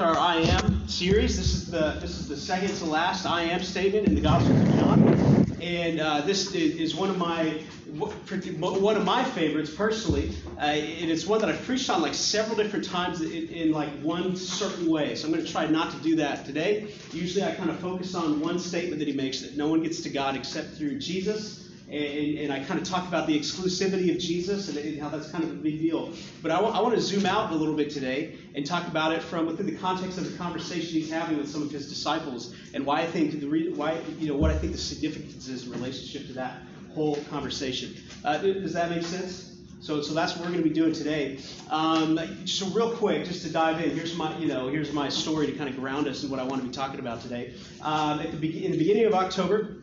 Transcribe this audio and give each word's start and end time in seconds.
with 0.00 0.08
our 0.08 0.18
I 0.18 0.36
am 0.36 0.88
series. 0.88 1.36
This 1.36 1.52
is 1.52 1.70
the 1.70 1.98
this 2.00 2.18
is 2.18 2.26
the 2.26 2.36
second 2.36 2.74
to 2.76 2.86
last 2.86 3.26
I 3.26 3.42
am 3.42 3.62
statement 3.62 4.06
in 4.06 4.14
the 4.14 4.22
Gospel 4.22 4.56
of 4.56 4.74
John, 4.78 5.46
and 5.60 6.00
uh, 6.00 6.22
this 6.22 6.54
is 6.54 6.94
one 6.94 7.10
of 7.10 7.18
my 7.18 7.62
one 7.98 8.96
of 8.96 9.04
my 9.04 9.22
favorites 9.22 9.68
personally, 9.74 10.34
uh, 10.56 10.60
and 10.60 11.10
it's 11.10 11.26
one 11.26 11.40
that 11.40 11.50
I've 11.50 11.62
preached 11.64 11.90
on 11.90 12.00
like 12.00 12.14
several 12.14 12.56
different 12.56 12.86
times 12.86 13.20
in, 13.20 13.48
in 13.48 13.72
like 13.72 13.90
one 14.00 14.36
certain 14.36 14.88
way. 14.90 15.14
So 15.16 15.26
I'm 15.26 15.34
going 15.34 15.44
to 15.44 15.52
try 15.52 15.66
not 15.66 15.90
to 15.90 15.98
do 15.98 16.16
that 16.16 16.46
today. 16.46 16.94
Usually 17.12 17.44
I 17.44 17.54
kind 17.54 17.68
of 17.68 17.78
focus 17.80 18.14
on 18.14 18.40
one 18.40 18.58
statement 18.58 19.00
that 19.00 19.08
he 19.08 19.14
makes 19.14 19.42
that 19.42 19.58
no 19.58 19.68
one 19.68 19.82
gets 19.82 20.00
to 20.02 20.08
God 20.08 20.34
except 20.34 20.78
through 20.78 20.98
Jesus 20.98 21.69
and, 21.90 22.38
and, 22.38 22.52
I 22.52 22.64
kind 22.64 22.80
of 22.80 22.88
talk 22.88 23.08
about 23.08 23.26
the 23.26 23.38
exclusivity 23.38 24.12
of 24.12 24.18
Jesus 24.18 24.68
and, 24.68 24.78
and, 24.78 25.00
how 25.00 25.08
that's 25.08 25.30
kind 25.30 25.42
of 25.42 25.50
a 25.50 25.54
big 25.54 25.80
deal. 25.80 26.12
But 26.40 26.52
I, 26.52 26.56
w- 26.56 26.72
I 26.72 26.80
want 26.80 26.94
to 26.94 27.00
zoom 27.00 27.26
out 27.26 27.50
a 27.50 27.54
little 27.54 27.74
bit 27.74 27.90
today 27.90 28.36
and 28.54 28.64
talk 28.64 28.86
about 28.86 29.12
it 29.12 29.22
from 29.22 29.46
within 29.46 29.66
the 29.66 29.74
context 29.74 30.16
of 30.16 30.30
the 30.30 30.38
conversation 30.38 30.88
he's 30.88 31.10
having 31.10 31.36
with 31.36 31.48
some 31.48 31.62
of 31.62 31.70
his 31.70 31.88
disciples 31.88 32.54
and 32.74 32.86
why 32.86 33.00
I 33.00 33.06
think 33.06 33.40
the 33.40 33.48
re- 33.48 33.72
why 33.72 34.00
you 34.18 34.28
know 34.28 34.36
what 34.36 34.50
I 34.50 34.58
think 34.58 34.72
the 34.72 34.78
significance 34.78 35.48
is 35.48 35.66
in 35.66 35.72
relationship 35.72 36.28
to 36.28 36.32
that 36.34 36.62
whole 36.94 37.16
conversation. 37.28 37.96
Uh, 38.24 38.38
does 38.38 38.72
that 38.74 38.90
make 38.90 39.02
sense? 39.02 39.50
So, 39.80 40.02
so 40.02 40.12
that's 40.12 40.36
what 40.36 40.44
we're 40.44 40.52
going 40.52 40.62
to 40.62 40.68
be 40.68 40.74
doing 40.74 40.92
today. 40.92 41.38
Um, 41.70 42.20
so, 42.46 42.66
real 42.66 42.94
quick, 42.94 43.24
just 43.24 43.42
to 43.46 43.50
dive 43.50 43.80
in, 43.80 43.90
here's 43.90 44.14
my, 44.14 44.36
you 44.36 44.46
know, 44.46 44.68
here's 44.68 44.92
my 44.92 45.08
story 45.08 45.46
to 45.46 45.52
kind 45.52 45.70
of 45.70 45.76
ground 45.76 46.06
us 46.06 46.22
in 46.22 46.28
what 46.28 46.38
I 46.38 46.42
want 46.42 46.60
to 46.60 46.68
be 46.68 46.72
talking 46.72 47.00
about 47.00 47.22
today. 47.22 47.54
Um, 47.80 48.20
at 48.20 48.30
the 48.30 48.36
be- 48.36 48.64
in 48.64 48.72
the 48.72 48.78
beginning 48.78 49.06
of 49.06 49.14
October, 49.14 49.79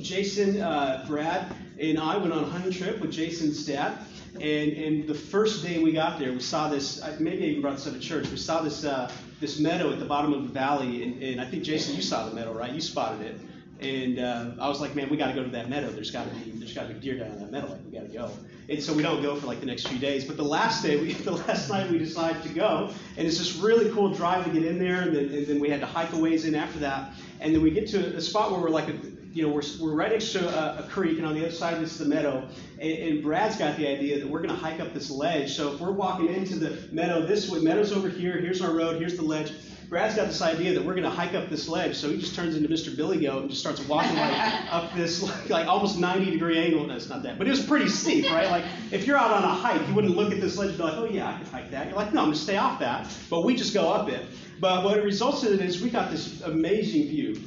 Jason, 0.00 0.60
uh, 0.60 1.04
Brad, 1.06 1.54
and 1.78 1.98
I 1.98 2.16
went 2.16 2.32
on 2.32 2.44
a 2.44 2.46
hunting 2.46 2.72
trip 2.72 3.00
with 3.00 3.12
Jason's 3.12 3.64
dad. 3.66 3.98
And, 4.34 4.72
and 4.72 5.06
the 5.06 5.14
first 5.14 5.62
day 5.62 5.80
we 5.82 5.92
got 5.92 6.18
there, 6.18 6.32
we 6.32 6.40
saw 6.40 6.68
this. 6.68 7.00
Maybe 7.20 7.44
I 7.44 7.46
even 7.48 7.62
brought 7.62 7.76
this 7.76 7.86
up 7.86 7.94
at 7.94 8.00
church. 8.00 8.28
We 8.28 8.36
saw 8.36 8.62
this 8.62 8.84
uh, 8.84 9.10
this 9.40 9.60
meadow 9.60 9.92
at 9.92 10.00
the 10.00 10.04
bottom 10.04 10.32
of 10.32 10.42
the 10.42 10.48
valley, 10.48 11.04
and, 11.04 11.22
and 11.22 11.40
I 11.40 11.44
think 11.44 11.62
Jason, 11.62 11.94
you 11.94 12.02
saw 12.02 12.28
the 12.28 12.34
meadow, 12.34 12.52
right? 12.52 12.72
You 12.72 12.80
spotted 12.80 13.20
it. 13.20 13.40
And 13.80 14.18
uh, 14.18 14.52
I 14.60 14.68
was 14.68 14.80
like, 14.80 14.94
man, 14.94 15.08
we 15.10 15.16
got 15.16 15.28
to 15.28 15.34
go 15.34 15.42
to 15.42 15.50
that 15.50 15.68
meadow. 15.68 15.90
There's 15.90 16.10
got 16.10 16.28
to 16.28 16.34
be 16.36 16.52
there's 16.52 16.72
got 16.72 16.88
to 16.88 16.94
be 16.94 17.00
deer 17.00 17.18
down 17.18 17.32
in 17.32 17.40
that 17.40 17.52
meadow. 17.52 17.68
Like 17.68 17.80
we 17.84 17.92
got 17.92 18.06
to 18.06 18.12
go. 18.12 18.30
And 18.68 18.82
so 18.82 18.94
we 18.94 19.02
don't 19.02 19.20
go 19.20 19.36
for 19.36 19.46
like 19.46 19.60
the 19.60 19.66
next 19.66 19.88
few 19.88 19.98
days. 19.98 20.24
But 20.24 20.36
the 20.36 20.44
last 20.44 20.82
day, 20.82 20.98
we, 21.00 21.12
the 21.12 21.32
last 21.32 21.68
night, 21.68 21.90
we 21.90 21.98
decided 21.98 22.42
to 22.42 22.48
go, 22.48 22.90
and 23.16 23.26
it's 23.26 23.38
this 23.38 23.56
really 23.56 23.90
cool 23.90 24.14
drive 24.14 24.44
to 24.44 24.50
get 24.50 24.64
in 24.64 24.78
there. 24.78 25.02
And 25.02 25.14
then, 25.14 25.24
and 25.26 25.46
then 25.46 25.60
we 25.60 25.68
had 25.68 25.80
to 25.80 25.86
hike 25.86 26.12
a 26.12 26.18
ways 26.18 26.44
in 26.44 26.54
after 26.54 26.78
that. 26.80 27.12
And 27.40 27.54
then 27.54 27.62
we 27.62 27.70
get 27.70 27.88
to 27.88 28.16
a 28.16 28.20
spot 28.20 28.52
where 28.52 28.60
we're 28.60 28.70
like 28.70 28.88
a, 28.88 28.94
you 29.34 29.42
know, 29.42 29.52
we're, 29.52 29.62
we're 29.80 29.94
right 29.94 30.12
next 30.12 30.32
to 30.32 30.48
a, 30.48 30.84
a, 30.84 30.88
creek, 30.88 31.18
and 31.18 31.26
on 31.26 31.34
the 31.34 31.40
other 31.40 31.50
side 31.50 31.74
of 31.74 31.80
this 31.80 31.92
is 31.92 31.98
the 31.98 32.04
meadow. 32.04 32.46
And, 32.78 32.92
and 32.92 33.22
Brad's 33.22 33.56
got 33.56 33.76
the 33.76 33.88
idea 33.88 34.20
that 34.20 34.28
we're 34.28 34.40
going 34.40 34.54
to 34.54 34.60
hike 34.60 34.78
up 34.78 34.94
this 34.94 35.10
ledge. 35.10 35.56
So 35.56 35.74
if 35.74 35.80
we're 35.80 35.90
walking 35.90 36.32
into 36.32 36.54
the 36.54 36.88
meadow 36.92 37.26
this 37.26 37.50
way, 37.50 37.58
meadow's 37.58 37.92
over 37.92 38.08
here, 38.08 38.34
here's 38.34 38.62
our 38.62 38.72
road, 38.72 39.00
here's 39.00 39.16
the 39.16 39.22
ledge. 39.22 39.52
Brad's 39.88 40.14
got 40.14 40.28
this 40.28 40.40
idea 40.40 40.72
that 40.72 40.84
we're 40.84 40.94
going 40.94 41.04
to 41.04 41.10
hike 41.10 41.34
up 41.34 41.50
this 41.50 41.68
ledge, 41.68 41.96
so 41.96 42.08
he 42.08 42.18
just 42.18 42.34
turns 42.34 42.56
into 42.56 42.68
Mr. 42.68 42.96
Billy 42.96 43.20
Goat 43.20 43.42
and 43.42 43.50
just 43.50 43.60
starts 43.60 43.80
walking 43.86 44.16
like 44.16 44.32
up 44.72 44.94
this 44.94 45.22
like, 45.22 45.50
like 45.50 45.66
almost 45.66 45.98
90 45.98 46.30
degree 46.30 46.58
angle. 46.58 46.86
No, 46.86 46.94
it's 46.94 47.08
not 47.08 47.22
that, 47.24 47.36
but 47.36 47.46
it 47.46 47.50
was 47.50 47.64
pretty 47.64 47.88
steep, 47.88 48.30
right? 48.30 48.48
Like 48.48 48.64
if 48.92 49.06
you're 49.06 49.18
out 49.18 49.32
on 49.32 49.42
a 49.42 49.48
hike, 49.48 49.86
you 49.86 49.94
wouldn't 49.94 50.16
look 50.16 50.32
at 50.32 50.40
this 50.40 50.56
ledge 50.56 50.70
and 50.70 50.78
be 50.78 50.84
like, 50.84 50.94
oh 50.94 51.04
yeah, 51.06 51.34
I 51.34 51.38
could 51.38 51.48
hike 51.48 51.70
that. 51.72 51.88
You're 51.88 51.96
like, 51.96 52.14
no, 52.14 52.20
I'm 52.20 52.26
going 52.26 52.36
to 52.36 52.42
stay 52.42 52.56
off 52.56 52.78
that. 52.80 53.12
But 53.28 53.42
we 53.42 53.56
just 53.56 53.74
go 53.74 53.92
up 53.92 54.08
it. 54.08 54.24
But 54.60 54.84
what 54.84 54.96
it 54.96 55.04
results 55.04 55.42
in 55.42 55.58
is 55.60 55.82
we 55.82 55.90
got 55.90 56.10
this 56.10 56.40
amazing 56.42 57.08
view 57.08 57.40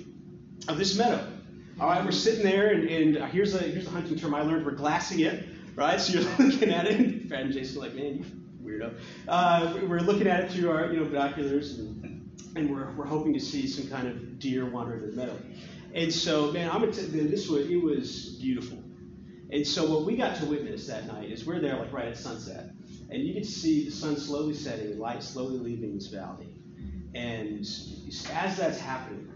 of 0.67 0.77
this 0.77 0.97
meadow. 0.97 1.25
All 1.79 1.87
right, 1.87 2.03
we're 2.03 2.11
sitting 2.11 2.43
there, 2.43 2.71
and, 2.71 2.89
and 2.89 3.31
here's 3.31 3.53
a 3.53 3.59
here's 3.59 3.85
a 3.85 3.91
hunting 3.91 4.17
term 4.17 4.33
I 4.33 4.41
learned. 4.41 4.65
We're 4.65 4.71
glassing 4.71 5.19
it, 5.19 5.47
right? 5.75 6.01
So 6.01 6.19
you're 6.19 6.31
looking 6.39 6.71
at 6.71 6.87
it, 6.87 6.99
and 6.99 7.29
Brad 7.29 7.41
and 7.41 7.53
Jason 7.53 7.77
are 7.77 7.81
like, 7.81 7.93
man, 7.93 8.17
you 8.17 8.25
weirdo. 8.65 8.95
Uh, 9.27 9.77
we're 9.87 9.99
looking 9.99 10.25
at 10.25 10.45
it 10.45 10.51
through 10.51 10.71
our 10.71 10.91
you 10.91 10.99
know 10.99 11.05
binoculars, 11.05 11.77
and, 11.77 12.31
and 12.55 12.71
we're, 12.71 12.89
we're 12.95 13.05
hoping 13.05 13.31
to 13.33 13.39
see 13.39 13.67
some 13.67 13.87
kind 13.89 14.07
of 14.07 14.39
deer 14.39 14.65
wandering 14.65 15.03
in 15.03 15.11
the 15.11 15.15
meadow. 15.15 15.37
And 15.93 16.11
so, 16.11 16.51
man, 16.51 16.67
I'm 16.71 16.79
gonna 16.79 16.93
this 16.93 17.47
was 17.47 17.69
it 17.69 17.79
was 17.79 18.39
beautiful. 18.41 18.83
And 19.51 19.65
so 19.65 19.85
what 19.87 20.03
we 20.03 20.17
got 20.17 20.35
to 20.37 20.47
witness 20.47 20.87
that 20.87 21.05
night 21.05 21.29
is 21.29 21.45
we're 21.45 21.59
there 21.59 21.77
like 21.77 21.93
right 21.93 22.07
at 22.07 22.17
sunset, 22.17 22.71
and 23.11 23.21
you 23.21 23.35
to 23.35 23.45
see 23.45 23.85
the 23.85 23.91
sun 23.91 24.17
slowly 24.17 24.55
setting 24.55 24.97
light 24.97 25.21
slowly 25.21 25.59
leaving 25.59 25.93
this 25.93 26.07
valley. 26.07 26.47
And 27.13 27.59
as 27.59 28.57
that's 28.57 28.79
happening, 28.79 29.26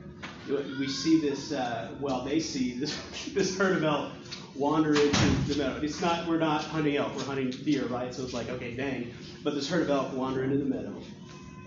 we 0.80 0.88
see 0.88 1.20
this, 1.20 1.52
uh, 1.52 1.92
well, 2.00 2.24
they 2.24 2.40
see 2.40 2.74
this, 2.74 2.98
this 3.34 3.58
herd 3.58 3.78
of 3.78 3.84
elk 3.84 4.12
wander 4.56 4.94
into 4.94 5.28
the 5.48 5.56
meadow. 5.56 5.80
It's 5.82 6.02
not, 6.02 6.28
we're 6.28 6.40
not 6.40 6.64
hunting 6.64 6.98
elk, 6.98 7.16
we're 7.16 7.24
hunting 7.24 7.50
deer, 7.50 7.86
right? 7.86 8.14
So 8.14 8.24
it's 8.24 8.34
like, 8.34 8.50
okay, 8.50 8.76
dang. 8.76 9.14
But 9.44 9.56
this 9.56 9.70
herd 9.70 9.84
of 9.84 9.90
elk 9.90 10.14
wander 10.14 10.44
into 10.44 10.58
the 10.58 10.66
meadow. 10.66 10.96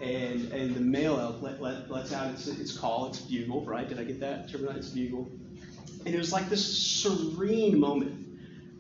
And, 0.03 0.53
and 0.53 0.75
the 0.75 0.81
male 0.81 1.19
elk 1.19 1.41
let, 1.41 1.63
let, 1.63 1.91
lets 1.91 2.13
out 2.13 2.31
its, 2.33 2.47
its 2.47 2.77
call, 2.77 3.07
its 3.07 3.21
bugle, 3.21 3.65
right? 3.65 3.89
Did 3.89 3.99
I 3.99 4.05
get 4.05 4.21
that? 4.21 4.51
Its 4.53 4.89
bugle. 4.89 5.31
And 6.05 6.15
it 6.15 6.19
was 6.19 6.33
like 6.33 6.49
this 6.51 6.65
serene 6.77 7.79
moment, 7.81 8.27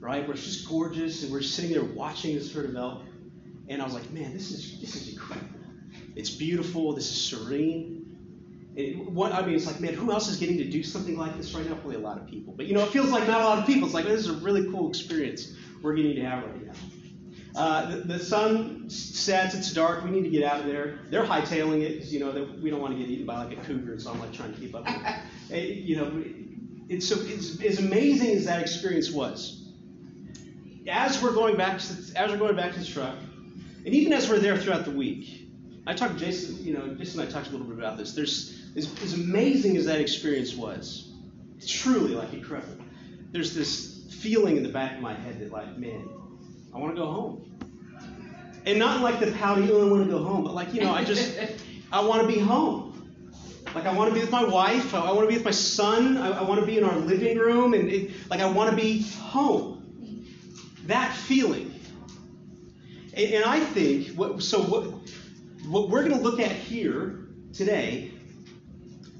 right? 0.00 0.26
Where 0.26 0.36
it's 0.36 0.44
just 0.44 0.68
gorgeous, 0.68 1.22
and 1.22 1.32
we're 1.32 1.40
sitting 1.40 1.72
there 1.72 1.84
watching 1.84 2.34
this 2.34 2.52
herd 2.52 2.66
of 2.66 2.76
elk. 2.76 3.02
And 3.68 3.80
I 3.80 3.84
was 3.84 3.94
like, 3.94 4.10
man, 4.10 4.34
this 4.34 4.50
is, 4.50 4.80
this 4.80 4.94
is 4.94 5.14
incredible. 5.14 5.48
It's 6.14 6.30
beautiful, 6.30 6.92
this 6.94 7.10
is 7.10 7.24
serene. 7.24 8.03
It, 8.76 8.96
what 9.10 9.32
I 9.32 9.44
mean, 9.46 9.54
it's 9.54 9.66
like, 9.66 9.80
man, 9.80 9.94
who 9.94 10.10
else 10.10 10.28
is 10.28 10.36
getting 10.36 10.58
to 10.58 10.64
do 10.64 10.82
something 10.82 11.16
like 11.16 11.36
this 11.36 11.54
right 11.54 11.64
now? 11.64 11.74
Probably 11.74 11.96
a 11.96 12.00
lot 12.00 12.18
of 12.18 12.26
people. 12.26 12.54
But 12.56 12.66
you 12.66 12.74
know, 12.74 12.82
it 12.82 12.90
feels 12.90 13.10
like 13.10 13.26
not 13.28 13.40
a 13.40 13.44
lot 13.44 13.58
of 13.58 13.66
people. 13.66 13.84
It's 13.84 13.94
like 13.94 14.06
this 14.06 14.20
is 14.20 14.28
a 14.28 14.34
really 14.34 14.70
cool 14.70 14.88
experience 14.88 15.54
we're 15.84 15.94
getting 15.94 16.16
to 16.16 16.22
have 16.22 16.42
right 16.42 16.66
now. 16.66 16.72
Uh, 17.54 17.90
the, 17.90 17.96
the, 17.98 18.18
sun 18.18 18.90
sets, 18.90 19.54
it's 19.54 19.72
dark, 19.72 20.02
we 20.02 20.10
need 20.10 20.24
to 20.24 20.30
get 20.30 20.42
out 20.42 20.58
of 20.58 20.66
there. 20.66 20.98
They're 21.10 21.24
hightailing 21.24 21.82
it 21.82 21.92
because, 21.94 22.12
you 22.12 22.18
know, 22.18 22.48
we 22.60 22.68
don't 22.68 22.80
want 22.80 22.94
to 22.94 22.98
get 22.98 23.08
eaten 23.08 23.26
by 23.26 23.44
like 23.44 23.56
a 23.56 23.60
cougar, 23.60 24.00
so 24.00 24.10
I'm 24.10 24.18
like 24.18 24.32
trying 24.32 24.52
to 24.52 24.58
keep 24.58 24.74
up 24.74 24.84
with 24.86 24.96
it. 25.50 25.76
You 25.84 25.96
know, 25.96 26.24
it's, 26.88 27.06
so, 27.06 27.16
it's 27.20 27.62
as 27.62 27.78
amazing 27.78 28.34
as 28.36 28.46
that 28.46 28.60
experience 28.60 29.12
was. 29.12 29.68
As 30.90 31.22
we're 31.22 31.32
going 31.32 31.56
back 31.56 31.78
to, 31.78 31.94
as 32.16 32.30
we're 32.30 32.38
going 32.38 32.56
back 32.56 32.72
to 32.72 32.80
the 32.80 32.86
truck, 32.86 33.16
and 33.84 33.94
even 33.94 34.12
as 34.12 34.28
we're 34.28 34.40
there 34.40 34.56
throughout 34.56 34.84
the 34.84 34.90
week, 34.90 35.48
I 35.86 35.94
talked 35.94 36.18
to 36.18 36.24
Jason, 36.24 36.64
you 36.64 36.74
know, 36.74 36.94
Jason 36.94 37.20
and 37.20 37.28
I 37.28 37.32
talked 37.32 37.48
a 37.48 37.50
little 37.50 37.66
bit 37.66 37.78
about 37.78 37.98
this. 37.98 38.14
There's 38.14 38.63
as, 38.76 39.02
as 39.02 39.14
amazing 39.14 39.76
as 39.76 39.86
that 39.86 40.00
experience 40.00 40.54
was, 40.54 41.12
truly 41.66 42.14
like 42.14 42.32
incredible, 42.32 42.84
there's 43.30 43.54
this 43.54 44.06
feeling 44.20 44.56
in 44.56 44.62
the 44.62 44.68
back 44.68 44.96
of 44.96 45.00
my 45.00 45.14
head 45.14 45.40
that, 45.40 45.50
like, 45.50 45.76
man, 45.78 46.08
I 46.74 46.78
want 46.78 46.94
to 46.94 47.00
go 47.00 47.10
home. 47.10 47.50
And 48.66 48.78
not 48.78 49.02
like 49.02 49.20
the 49.20 49.32
pouty, 49.32 49.70
oh, 49.70 49.86
I 49.86 49.90
want 49.90 50.04
to 50.04 50.10
go 50.10 50.22
home, 50.22 50.44
but 50.44 50.54
like, 50.54 50.72
you 50.72 50.80
know, 50.80 50.92
I 50.92 51.04
just, 51.04 51.38
I 51.92 52.04
want 52.04 52.22
to 52.22 52.26
be 52.26 52.38
home. 52.38 52.90
Like, 53.74 53.86
I 53.86 53.92
want 53.92 54.10
to 54.10 54.14
be 54.14 54.20
with 54.20 54.30
my 54.30 54.44
wife. 54.44 54.94
I, 54.94 55.10
want 55.12 55.22
to 55.22 55.26
be 55.26 55.34
with 55.34 55.44
my 55.44 55.50
son. 55.50 56.16
I, 56.16 56.38
I 56.38 56.42
want 56.42 56.60
to 56.60 56.66
be 56.66 56.78
in 56.78 56.84
our 56.84 56.96
living 56.96 57.38
room. 57.38 57.74
And, 57.74 57.90
it, 57.90 58.30
like, 58.30 58.40
I 58.40 58.46
want 58.46 58.70
to 58.70 58.76
be 58.76 59.02
home. 59.02 59.80
That 60.84 61.12
feeling. 61.12 61.74
And, 63.14 63.34
and 63.34 63.44
I 63.44 63.60
think, 63.60 64.08
what, 64.16 64.42
so 64.42 64.62
what, 64.62 64.84
what 65.66 65.88
we're 65.90 66.02
going 66.02 66.16
to 66.16 66.22
look 66.22 66.40
at 66.40 66.52
here 66.52 67.26
today 67.52 68.13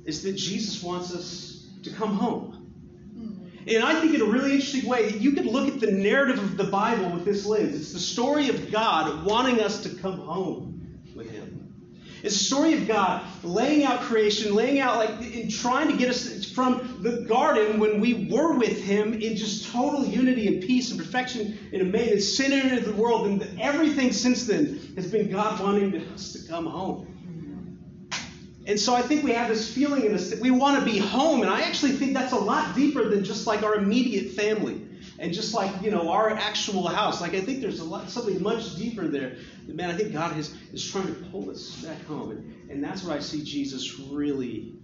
is 0.04 0.22
that 0.22 0.32
Jesus 0.32 0.82
wants 0.82 1.15
us 1.15 1.66
to 1.82 1.91
come 1.91 2.15
home. 2.15 2.72
Hmm. 3.15 3.75
And 3.75 3.84
I 3.84 4.00
think 4.00 4.15
in 4.15 4.20
a 4.20 4.26
really 4.26 4.53
interesting 4.53 4.88
way, 4.88 5.10
you 5.10 5.32
could 5.32 5.47
look 5.47 5.69
at 5.69 5.81
the 5.81 5.91
narrative 5.91 6.38
of 6.38 6.56
the 6.56 6.65
Bible 6.65 7.10
with 7.10 7.25
this 7.25 7.47
lens. 7.47 7.75
It's 7.75 7.92
the 7.92 7.98
story 7.98 8.48
of 8.48 8.70
God 8.70 9.25
wanting 9.25 9.60
us 9.60 9.82
to 9.82 9.91
come 9.91 10.19
home 10.19 11.00
with 11.14 11.31
Him. 11.31 11.60
It's 12.22 12.38
the 12.38 12.44
story 12.44 12.72
of 12.72 12.88
God 12.88 13.22
laying 13.43 13.84
out 13.84 14.00
creation, 14.00 14.54
laying 14.54 14.81
out, 14.81 14.97
like, 14.97 15.20
in 15.20 15.50
trying 15.50 15.88
to 15.88 15.97
get 15.97 16.09
us 16.09 16.50
from 16.53 17.03
the 17.03 17.26
garden 17.28 17.78
when 17.78 18.00
we 18.00 18.28
were 18.31 18.56
with 18.56 18.81
Him 18.81 19.12
in 19.12 19.37
just 19.37 19.70
total 19.70 20.06
unity 20.06 20.47
and 20.47 20.62
peace 20.62 20.91
and 20.91 20.98
perfection 20.98 21.59
and 21.72 21.82
a 21.82 21.84
made 21.84 22.12
and 22.12 22.22
sin 22.22 22.53
into 22.53 22.81
the 22.81 22.97
world. 22.97 23.26
And 23.26 23.60
everything 23.60 24.12
since 24.12 24.47
then 24.47 24.81
has 24.97 25.10
been 25.10 25.31
God 25.31 25.60
wanting 25.60 26.00
us 26.14 26.32
to 26.32 26.48
come 26.48 26.64
home. 26.64 27.13
And 28.66 28.80
so 28.80 28.94
I 28.94 29.02
think 29.02 29.22
we 29.22 29.32
have 29.32 29.49
this 29.49 29.72
feeling 29.72 30.06
in 30.06 30.14
us 30.14 30.31
that 30.31 30.40
we 30.40 30.50
want 30.50 30.78
to 30.78 30.90
be 30.90 30.99
home. 30.99 31.43
And 31.43 31.50
I 31.50 31.62
actually 31.62 31.93
think 31.93 32.14
that's 32.14 32.32
a 32.32 32.38
lot 32.38 32.75
deeper 32.75 33.08
than 33.08 33.22
just 33.22 33.46
like 33.46 33.62
our 33.62 33.75
immediate 33.75 34.32
family 34.32 34.81
and 35.19 35.32
just 35.34 35.52
like, 35.52 35.82
you 35.82 35.90
know, 35.90 36.11
our 36.11 36.31
actual 36.31 36.88
house. 36.88 37.20
Like 37.20 37.34
I 37.34 37.40
think 37.40 37.61
there's 37.61 37.81
a 37.81 37.84
lot 37.84 38.08
something 38.08 38.43
much 38.43 38.76
deeper 38.76 39.06
there. 39.06 39.37
Man, 39.66 39.90
I 39.90 39.94
think 39.94 40.12
God 40.12 40.37
is, 40.38 40.56
is 40.72 40.90
trying 40.90 41.08
to 41.08 41.14
pull 41.31 41.50
us 41.50 41.82
back 41.82 42.02
home. 42.06 42.31
And, 42.31 42.70
and 42.70 42.84
that's 42.84 43.05
what 43.05 43.14
I 43.14 43.20
see 43.20 43.44
Jesus 43.44 43.99
really, 43.99 44.75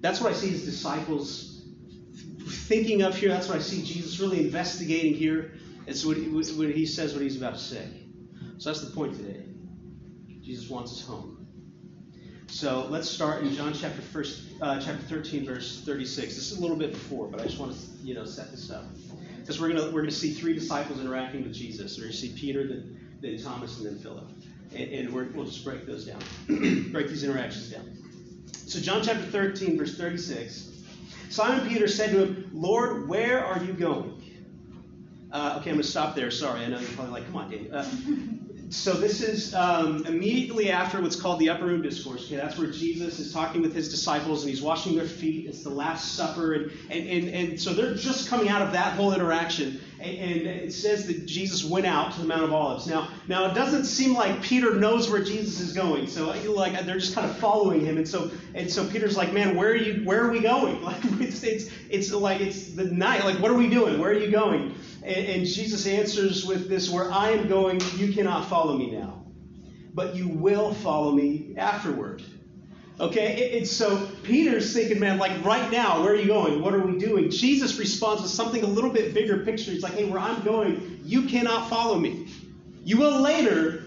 that's 0.00 0.20
what 0.20 0.32
I 0.32 0.34
see 0.34 0.48
his 0.48 0.64
disciples 0.64 1.64
thinking 2.48 3.02
of 3.02 3.16
here. 3.16 3.28
That's 3.28 3.48
what 3.48 3.58
I 3.58 3.60
see 3.60 3.82
Jesus 3.82 4.20
really 4.20 4.40
investigating 4.40 5.14
here. 5.14 5.54
It's 5.86 6.04
what, 6.04 6.16
what 6.16 6.70
he 6.70 6.86
says 6.86 7.12
what 7.12 7.22
he's 7.22 7.36
about 7.36 7.54
to 7.54 7.60
say. 7.60 7.88
So 8.58 8.70
that's 8.70 8.84
the 8.84 8.94
point 8.94 9.16
today. 9.16 9.44
Jesus 10.42 10.70
wants 10.70 10.92
us 10.92 11.02
home. 11.02 11.35
So 12.48 12.86
let's 12.90 13.08
start 13.08 13.42
in 13.42 13.52
John 13.54 13.74
chapter 13.74 14.00
first, 14.00 14.42
uh, 14.62 14.80
chapter 14.80 15.02
13, 15.02 15.44
verse 15.44 15.82
36. 15.84 16.34
This 16.34 16.52
is 16.52 16.58
a 16.58 16.60
little 16.60 16.76
bit 16.76 16.92
before, 16.92 17.26
but 17.26 17.40
I 17.40 17.44
just 17.44 17.58
want 17.58 17.72
to 17.72 17.78
you 18.02 18.14
know 18.14 18.24
set 18.24 18.50
this 18.50 18.70
up 18.70 18.84
because 19.40 19.60
we're 19.60 19.68
gonna 19.68 19.90
we're 19.90 20.02
gonna 20.02 20.10
see 20.10 20.32
three 20.32 20.54
disciples 20.54 21.00
interacting 21.00 21.42
with 21.42 21.54
Jesus. 21.54 21.98
We're 21.98 22.04
gonna 22.04 22.14
see 22.14 22.34
Peter, 22.36 22.66
then, 22.66 22.98
then 23.20 23.42
Thomas, 23.42 23.78
and 23.78 23.86
then 23.86 23.98
Philip. 23.98 24.28
and, 24.74 24.92
and 24.92 25.12
we 25.12 25.24
will 25.28 25.44
just 25.44 25.64
break 25.64 25.86
those 25.86 26.06
down, 26.06 26.20
break 26.92 27.08
these 27.08 27.24
interactions 27.24 27.70
down. 27.70 27.96
So, 28.52 28.80
John 28.80 29.02
chapter 29.02 29.22
13, 29.22 29.78
verse 29.78 29.96
36. 29.96 30.72
Simon 31.30 31.68
Peter 31.68 31.88
said 31.88 32.10
to 32.10 32.24
him, 32.24 32.50
Lord, 32.52 33.08
where 33.08 33.44
are 33.44 33.62
you 33.62 33.72
going? 33.72 34.22
Uh, 35.30 35.58
okay, 35.60 35.70
I'm 35.70 35.76
going 35.76 35.78
to 35.78 35.82
stop 35.84 36.14
there. 36.14 36.30
Sorry, 36.30 36.64
I 36.64 36.68
know 36.68 36.78
you're 36.78 36.88
probably 36.90 37.12
like, 37.12 37.26
come 37.26 37.36
on, 37.36 37.50
Dave. 37.50 37.72
Uh, 37.72 37.84
so 38.70 38.94
this 38.94 39.20
is 39.20 39.54
um, 39.54 40.04
immediately 40.06 40.70
after 40.70 41.00
what's 41.00 41.16
called 41.16 41.38
the 41.38 41.50
upper 41.50 41.66
room 41.66 41.82
discourse. 41.82 42.26
Okay, 42.26 42.36
that's 42.36 42.58
where 42.58 42.70
Jesus 42.70 43.18
is 43.18 43.32
talking 43.32 43.62
with 43.62 43.74
his 43.74 43.88
disciples 43.88 44.42
and 44.42 44.50
he's 44.50 44.62
washing 44.62 44.96
their 44.96 45.06
feet. 45.06 45.46
It's 45.46 45.62
the 45.62 45.70
Last 45.70 46.14
Supper, 46.14 46.54
and 46.54 46.70
and 46.90 47.08
and, 47.08 47.28
and 47.28 47.60
so 47.60 47.72
they're 47.72 47.94
just 47.94 48.28
coming 48.28 48.48
out 48.48 48.62
of 48.62 48.72
that 48.72 48.94
whole 48.94 49.12
interaction. 49.12 49.80
And, 50.00 50.18
and 50.18 50.46
it 50.46 50.72
says 50.72 51.06
that 51.06 51.26
Jesus 51.26 51.64
went 51.64 51.86
out 51.86 52.12
to 52.14 52.20
the 52.20 52.26
Mount 52.26 52.42
of 52.42 52.52
Olives. 52.52 52.86
Now, 52.86 53.08
now 53.28 53.50
it 53.50 53.54
doesn't 53.54 53.86
seem 53.86 54.14
like 54.14 54.42
Peter 54.42 54.74
knows 54.74 55.10
where 55.10 55.22
Jesus 55.22 55.58
is 55.60 55.72
going. 55.72 56.06
So 56.06 56.26
like 56.26 56.84
they're 56.84 56.98
just 56.98 57.14
kind 57.14 57.30
of 57.30 57.38
following 57.38 57.84
him. 57.84 57.96
And 57.96 58.06
so 58.06 58.30
and 58.54 58.70
so 58.70 58.86
Peter's 58.86 59.16
like, 59.16 59.32
man, 59.32 59.56
where 59.56 59.70
are 59.70 59.76
you? 59.76 60.04
Where 60.04 60.24
are 60.24 60.30
we 60.30 60.40
going? 60.40 60.82
Like 60.86 61.02
it's 61.20 61.42
it's 61.42 61.70
it's 61.90 62.12
like 62.12 62.40
it's 62.40 62.72
the 62.72 62.84
night. 62.84 63.24
Like 63.24 63.38
what 63.40 63.50
are 63.50 63.56
we 63.56 63.68
doing? 63.68 63.98
Where 63.98 64.10
are 64.10 64.18
you 64.18 64.30
going? 64.30 64.74
And, 65.06 65.26
and 65.28 65.46
Jesus 65.46 65.86
answers 65.86 66.44
with 66.44 66.68
this 66.68 66.90
Where 66.90 67.10
I 67.10 67.30
am 67.30 67.48
going, 67.48 67.80
you 67.96 68.12
cannot 68.12 68.48
follow 68.48 68.76
me 68.76 68.90
now, 68.90 69.24
but 69.94 70.16
you 70.16 70.28
will 70.28 70.74
follow 70.74 71.12
me 71.12 71.54
afterward. 71.56 72.22
Okay, 72.98 73.50
it's 73.52 73.70
so 73.70 74.08
Peter's 74.22 74.72
thinking, 74.72 74.98
man, 74.98 75.18
like 75.18 75.44
right 75.44 75.70
now, 75.70 76.02
where 76.02 76.14
are 76.14 76.16
you 76.16 76.26
going? 76.26 76.62
What 76.62 76.74
are 76.74 76.80
we 76.80 76.98
doing? 76.98 77.30
Jesus 77.30 77.78
responds 77.78 78.22
with 78.22 78.30
something 78.30 78.64
a 78.64 78.66
little 78.66 78.90
bit 78.90 79.12
bigger 79.12 79.44
picture. 79.44 79.70
He's 79.70 79.82
like, 79.82 79.92
hey, 79.92 80.06
where 80.06 80.18
I'm 80.18 80.42
going, 80.42 81.00
you 81.04 81.24
cannot 81.24 81.68
follow 81.68 81.98
me. 81.98 82.26
You 82.84 82.96
will 82.96 83.20
later, 83.20 83.84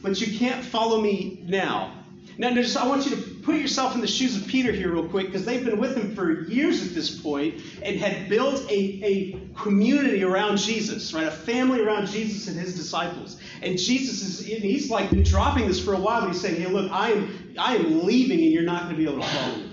but 0.00 0.20
you 0.20 0.38
can't 0.38 0.64
follow 0.64 1.00
me 1.00 1.42
now. 1.44 1.92
Now, 2.38 2.54
just, 2.54 2.76
I 2.76 2.86
want 2.86 3.04
you 3.04 3.16
to 3.16 3.31
put 3.42 3.56
yourself 3.56 3.94
in 3.94 4.00
the 4.00 4.06
shoes 4.06 4.36
of 4.36 4.46
Peter 4.46 4.72
here, 4.72 4.92
real 4.92 5.08
quick, 5.08 5.26
because 5.26 5.44
they've 5.44 5.64
been 5.64 5.78
with 5.78 5.96
him 5.96 6.14
for 6.14 6.42
years 6.44 6.86
at 6.86 6.94
this 6.94 7.20
point 7.20 7.60
and 7.82 7.98
had 7.98 8.28
built 8.28 8.70
a, 8.70 8.74
a 8.74 9.54
community 9.60 10.22
around 10.22 10.58
Jesus, 10.58 11.12
right? 11.12 11.26
A 11.26 11.30
family 11.30 11.80
around 11.80 12.06
Jesus 12.06 12.48
and 12.48 12.58
his 12.58 12.74
disciples. 12.74 13.40
And 13.60 13.78
Jesus 13.78 14.22
is, 14.22 14.40
and 14.48 14.62
he's 14.62 14.90
like 14.90 15.10
been 15.10 15.22
dropping 15.22 15.66
this 15.66 15.82
for 15.84 15.94
a 15.94 15.98
while. 15.98 16.20
but 16.22 16.28
He's 16.28 16.40
saying, 16.40 16.60
hey, 16.60 16.68
look, 16.68 16.90
I 16.92 17.12
am, 17.12 17.54
I 17.58 17.76
am 17.76 18.04
leaving 18.04 18.40
and 18.40 18.52
you're 18.52 18.62
not 18.62 18.84
going 18.84 18.94
to 18.94 18.98
be 18.98 19.08
able 19.08 19.20
to 19.20 19.28
follow 19.28 19.56
me. 19.56 19.68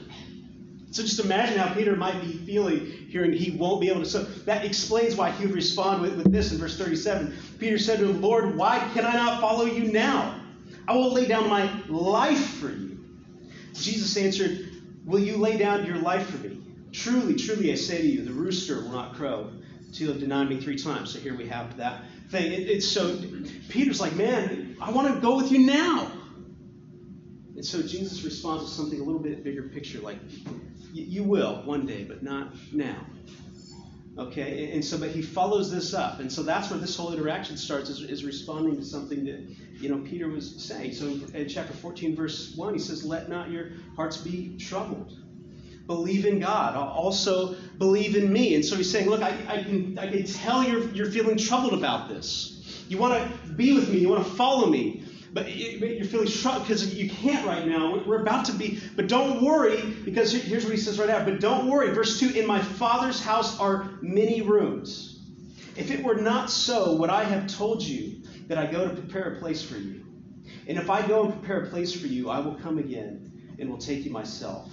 So 0.91 1.03
just 1.03 1.19
imagine 1.19 1.59
how 1.59 1.71
Peter 1.75 1.95
might 1.95 2.19
be 2.21 2.33
feeling 2.33 2.79
hearing 3.09 3.31
he 3.31 3.51
won't 3.51 3.79
be 3.79 3.89
able 3.89 4.01
to. 4.01 4.09
So 4.09 4.23
that 4.23 4.65
explains 4.65 5.15
why 5.15 5.29
he 5.31 5.45
would 5.45 5.55
respond 5.55 6.01
with, 6.01 6.15
with 6.15 6.31
this 6.31 6.51
in 6.51 6.57
verse 6.57 6.77
37. 6.77 7.35
Peter 7.59 7.77
said 7.77 7.99
to 7.99 8.09
him, 8.09 8.21
Lord, 8.21 8.57
why 8.57 8.79
can 8.93 9.05
I 9.05 9.13
not 9.13 9.39
follow 9.39 9.65
you 9.65 9.91
now? 9.91 10.41
I 10.87 10.93
will 10.93 11.13
lay 11.13 11.27
down 11.27 11.47
my 11.47 11.71
life 11.87 12.55
for 12.55 12.69
you. 12.69 12.88
Jesus 13.73 14.17
answered, 14.17 14.69
Will 15.05 15.19
you 15.19 15.37
lay 15.37 15.57
down 15.57 15.85
your 15.85 15.97
life 15.97 16.29
for 16.29 16.37
me? 16.37 16.61
Truly, 16.91 17.35
truly, 17.35 17.71
I 17.71 17.75
say 17.75 18.01
to 18.01 18.07
you, 18.07 18.23
the 18.23 18.33
rooster 18.33 18.75
will 18.81 18.91
not 18.91 19.15
crow 19.15 19.51
until 19.87 20.07
you 20.07 20.11
have 20.13 20.21
denied 20.21 20.49
me 20.49 20.59
three 20.59 20.77
times. 20.77 21.11
So 21.11 21.19
here 21.19 21.35
we 21.35 21.47
have 21.47 21.77
that 21.77 22.03
thing. 22.29 22.51
It, 22.51 22.69
it's 22.69 22.87
so 22.87 23.17
Peter's 23.69 23.99
like, 23.99 24.15
man, 24.15 24.77
I 24.81 24.91
want 24.91 25.13
to 25.13 25.19
go 25.19 25.37
with 25.37 25.51
you 25.51 25.59
now. 25.59 26.11
And 27.55 27.65
so 27.65 27.81
Jesus 27.81 28.23
responds 28.23 28.63
with 28.63 28.71
something 28.71 28.99
a 28.99 29.03
little 29.03 29.19
bit 29.19 29.43
bigger 29.43 29.63
picture, 29.63 29.99
like, 29.99 30.17
you 30.93 31.23
will 31.23 31.61
one 31.65 31.85
day, 31.85 32.03
but 32.03 32.23
not 32.23 32.53
now. 32.71 33.05
Okay, 34.19 34.71
and 34.73 34.83
so, 34.83 34.97
but 34.97 35.11
he 35.11 35.21
follows 35.21 35.71
this 35.71 35.93
up. 35.93 36.19
And 36.19 36.29
so 36.29 36.43
that's 36.43 36.69
where 36.69 36.77
this 36.77 36.97
whole 36.97 37.13
interaction 37.13 37.55
starts, 37.55 37.89
is, 37.89 38.01
is 38.01 38.25
responding 38.25 38.75
to 38.75 38.83
something 38.83 39.23
that, 39.23 39.55
you 39.79 39.87
know, 39.87 39.99
Peter 39.99 40.27
was 40.27 40.61
saying. 40.61 40.91
So 40.93 41.05
in 41.33 41.47
chapter 41.47 41.71
14, 41.71 42.17
verse 42.17 42.53
1, 42.53 42.73
he 42.73 42.79
says, 42.81 43.05
Let 43.05 43.29
not 43.29 43.49
your 43.49 43.69
hearts 43.95 44.17
be 44.17 44.57
troubled. 44.57 45.17
Believe 45.87 46.25
in 46.25 46.39
God. 46.39 46.75
Also 46.75 47.55
believe 47.77 48.17
in 48.17 48.31
me. 48.31 48.55
And 48.55 48.65
so 48.65 48.75
he's 48.75 48.91
saying, 48.91 49.09
Look, 49.09 49.21
I, 49.21 49.29
I, 49.47 49.63
can, 49.63 49.97
I 49.97 50.11
can 50.11 50.25
tell 50.25 50.65
you're, 50.65 50.89
you're 50.89 51.11
feeling 51.11 51.37
troubled 51.37 51.73
about 51.73 52.09
this. 52.09 52.83
You 52.89 52.97
want 52.97 53.13
to 53.13 53.53
be 53.53 53.73
with 53.73 53.89
me, 53.89 53.99
you 53.99 54.09
want 54.09 54.25
to 54.25 54.31
follow 54.33 54.67
me 54.67 55.05
but 55.33 55.55
you're 55.55 56.05
feeling 56.05 56.27
struck 56.27 56.61
because 56.61 56.93
you 56.93 57.09
can't 57.09 57.45
right 57.45 57.67
now. 57.67 58.01
We're 58.05 58.21
about 58.21 58.45
to 58.45 58.53
be, 58.53 58.81
but 58.95 59.07
don't 59.07 59.43
worry 59.43 59.81
because 60.03 60.31
here's 60.31 60.63
what 60.63 60.73
he 60.73 60.79
says 60.79 60.97
right 60.99 61.07
now. 61.07 61.23
But 61.23 61.39
don't 61.39 61.67
worry, 61.67 61.93
verse 61.93 62.19
two. 62.19 62.29
In 62.29 62.47
my 62.47 62.61
Father's 62.61 63.21
house 63.21 63.59
are 63.59 63.89
many 64.01 64.41
rooms. 64.41 65.19
If 65.75 65.91
it 65.91 66.03
were 66.03 66.15
not 66.15 66.49
so, 66.49 66.95
would 66.95 67.09
I 67.09 67.23
have 67.23 67.47
told 67.47 67.81
you 67.81 68.23
that 68.47 68.57
I 68.57 68.65
go 68.65 68.87
to 68.87 68.93
prepare 68.93 69.35
a 69.35 69.39
place 69.39 69.63
for 69.63 69.77
you? 69.77 70.05
And 70.67 70.77
if 70.77 70.89
I 70.89 71.05
go 71.07 71.25
and 71.25 71.33
prepare 71.33 71.63
a 71.63 71.67
place 71.67 71.93
for 71.93 72.07
you, 72.07 72.29
I 72.29 72.39
will 72.39 72.55
come 72.55 72.79
again 72.79 73.55
and 73.59 73.69
will 73.69 73.77
take 73.77 74.05
you 74.05 74.11
myself, 74.11 74.71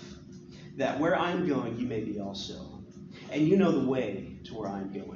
that 0.76 0.98
where 0.98 1.18
I 1.18 1.30
am 1.30 1.46
going, 1.46 1.78
you 1.78 1.86
may 1.86 2.00
be 2.00 2.18
also. 2.20 2.82
And 3.30 3.46
you 3.46 3.56
know 3.56 3.72
the 3.72 3.86
way 3.86 4.38
to 4.44 4.54
where 4.54 4.68
I 4.68 4.78
am 4.78 4.92
going. 4.92 5.15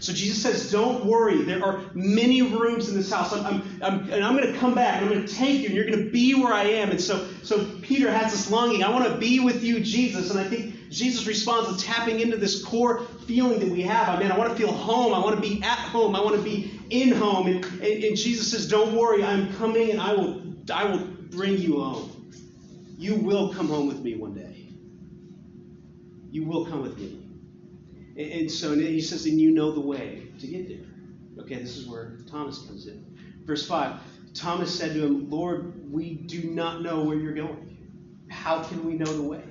So 0.00 0.12
Jesus 0.12 0.42
says, 0.42 0.70
Don't 0.70 1.04
worry. 1.06 1.42
There 1.42 1.64
are 1.64 1.80
many 1.94 2.42
rooms 2.42 2.88
in 2.88 2.96
this 2.96 3.10
house. 3.10 3.32
I'm, 3.32 3.44
I'm, 3.46 3.82
I'm 3.82 4.12
and 4.12 4.24
I'm 4.24 4.36
going 4.36 4.52
to 4.52 4.58
come 4.58 4.74
back. 4.74 5.02
I'm 5.02 5.08
going 5.08 5.24
to 5.24 5.34
take 5.34 5.60
you, 5.60 5.66
and 5.66 5.74
you're 5.74 5.86
going 5.86 6.04
to 6.04 6.10
be 6.10 6.34
where 6.34 6.52
I 6.52 6.64
am. 6.64 6.90
And 6.90 7.00
so, 7.00 7.26
so 7.42 7.64
Peter 7.82 8.10
has 8.10 8.32
this 8.32 8.50
longing. 8.50 8.82
I 8.82 8.90
want 8.90 9.06
to 9.06 9.16
be 9.16 9.40
with 9.40 9.64
you, 9.64 9.80
Jesus. 9.80 10.30
And 10.30 10.38
I 10.38 10.44
think 10.44 10.90
Jesus 10.90 11.26
responds 11.26 11.70
with 11.70 11.82
tapping 11.82 12.20
into 12.20 12.36
this 12.36 12.62
core 12.62 13.04
feeling 13.26 13.58
that 13.60 13.68
we 13.68 13.82
have. 13.82 14.08
I 14.08 14.18
mean, 14.18 14.30
I 14.30 14.38
want 14.38 14.50
to 14.50 14.56
feel 14.56 14.72
home. 14.72 15.14
I 15.14 15.18
want 15.18 15.36
to 15.36 15.42
be 15.42 15.62
at 15.62 15.78
home. 15.78 16.14
I 16.14 16.20
want 16.20 16.36
to 16.36 16.42
be 16.42 16.80
in 16.90 17.12
home. 17.12 17.46
And, 17.46 17.64
and, 17.64 18.04
and 18.04 18.16
Jesus 18.16 18.50
says, 18.50 18.68
Don't 18.68 18.94
worry. 18.94 19.24
I'm 19.24 19.54
coming, 19.54 19.90
and 19.90 20.00
I 20.00 20.14
will, 20.14 20.42
I 20.72 20.84
will 20.84 21.06
bring 21.30 21.58
you 21.58 21.80
home. 21.80 22.10
You 22.98 23.16
will 23.16 23.52
come 23.52 23.68
home 23.68 23.88
with 23.88 24.00
me 24.00 24.14
one 24.14 24.34
day. 24.34 24.68
You 26.30 26.44
will 26.44 26.66
come 26.66 26.82
with 26.82 26.98
me. 26.98 27.23
And 28.16 28.50
so 28.50 28.74
he 28.74 29.00
says, 29.00 29.26
and 29.26 29.40
you 29.40 29.50
know 29.50 29.72
the 29.72 29.80
way 29.80 30.28
to 30.38 30.46
get 30.46 30.68
there. 30.68 30.86
Okay, 31.40 31.56
this 31.56 31.76
is 31.76 31.88
where 31.88 32.18
Thomas 32.30 32.58
comes 32.66 32.86
in. 32.86 33.04
Verse 33.44 33.66
5 33.66 34.00
Thomas 34.34 34.76
said 34.76 34.94
to 34.94 35.04
him, 35.04 35.30
Lord, 35.30 35.92
we 35.92 36.14
do 36.14 36.50
not 36.50 36.82
know 36.82 37.04
where 37.04 37.16
you're 37.16 37.34
going. 37.34 37.76
How 38.28 38.62
can 38.64 38.84
we 38.84 38.94
know 38.94 39.06
the 39.06 39.22
way? 39.22 39.42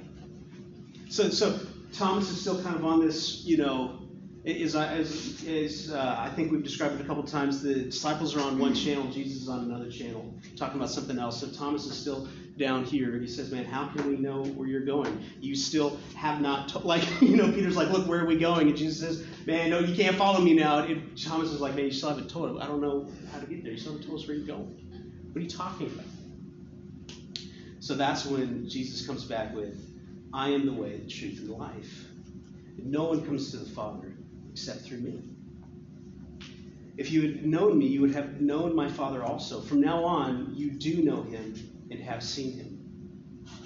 So, 1.09 1.29
so 1.29 1.57
Thomas 1.93 2.29
is 2.29 2.41
still 2.41 2.61
kind 2.61 2.75
of 2.75 2.83
on 2.83 3.05
this, 3.05 3.45
you 3.45 3.55
know, 3.55 3.99
as, 4.45 4.75
as, 4.75 5.45
as 5.47 5.91
uh, 5.93 6.15
I 6.19 6.29
think 6.35 6.51
we've 6.51 6.63
described 6.63 6.95
it 6.95 7.01
a 7.01 7.05
couple 7.05 7.23
times, 7.23 7.61
the 7.61 7.75
disciples 7.75 8.35
are 8.35 8.41
on 8.41 8.59
one 8.59 8.73
channel, 8.73 9.09
Jesus 9.09 9.43
is 9.43 9.49
on 9.49 9.59
another 9.59 9.89
channel, 9.89 10.33
talking 10.57 10.75
about 10.75 10.89
something 10.89 11.17
else. 11.17 11.39
So 11.39 11.47
Thomas 11.47 11.85
is 11.85 11.97
still 11.97 12.27
down 12.57 12.83
here. 12.83 13.17
He 13.19 13.27
says, 13.27 13.51
Man, 13.51 13.65
how 13.65 13.87
can 13.87 14.07
we 14.07 14.17
know 14.17 14.43
where 14.43 14.67
you're 14.67 14.85
going? 14.85 15.23
You 15.39 15.55
still 15.55 15.97
have 16.15 16.41
not, 16.41 16.69
to-. 16.69 16.77
like, 16.87 17.03
you 17.21 17.35
know, 17.35 17.51
Peter's 17.51 17.75
like, 17.75 17.89
Look, 17.89 18.07
where 18.07 18.21
are 18.21 18.25
we 18.25 18.37
going? 18.37 18.67
And 18.67 18.77
Jesus 18.77 18.99
says, 18.99 19.27
Man, 19.45 19.69
no, 19.69 19.79
you 19.79 19.95
can't 19.95 20.15
follow 20.15 20.39
me 20.39 20.53
now. 20.53 20.79
And 20.79 21.17
Thomas 21.17 21.49
is 21.49 21.61
like, 21.61 21.75
Man, 21.75 21.85
you 21.85 21.91
still 21.91 22.09
haven't 22.09 22.29
told. 22.29 22.61
I 22.61 22.67
don't 22.67 22.81
know 22.81 23.09
how 23.31 23.39
to 23.39 23.45
get 23.45 23.63
there. 23.63 23.71
You 23.71 23.77
still 23.77 23.93
haven't 23.93 24.07
told 24.07 24.21
us 24.21 24.27
where 24.27 24.37
you're 24.37 24.47
going. 24.47 24.79
What 25.31 25.39
are 25.39 25.43
you 25.43 25.49
talking 25.49 25.87
about? 25.87 26.05
So 27.79 27.95
that's 27.95 28.25
when 28.25 28.69
Jesus 28.69 29.05
comes 29.05 29.25
back 29.25 29.53
with, 29.53 29.77
I 30.33 30.49
am 30.49 30.65
the 30.65 30.73
way, 30.73 30.97
the 30.97 31.09
truth, 31.09 31.39
and 31.39 31.49
the 31.49 31.55
life. 31.55 32.05
And 32.77 32.91
no 32.91 33.03
one 33.05 33.25
comes 33.25 33.51
to 33.51 33.57
the 33.57 33.69
Father 33.69 34.13
except 34.51 34.81
through 34.81 34.99
me. 34.99 35.21
If 36.95 37.11
you 37.11 37.23
had 37.23 37.45
known 37.45 37.79
me, 37.79 37.87
you 37.87 38.01
would 38.01 38.13
have 38.13 38.39
known 38.39 38.75
my 38.75 38.87
Father 38.87 39.23
also. 39.23 39.59
From 39.61 39.81
now 39.81 40.03
on, 40.03 40.53
you 40.55 40.69
do 40.69 41.01
know 41.03 41.23
him 41.23 41.72
and 41.93 42.03
have 42.03 42.23
seen 42.23 42.57
him. 42.57 42.73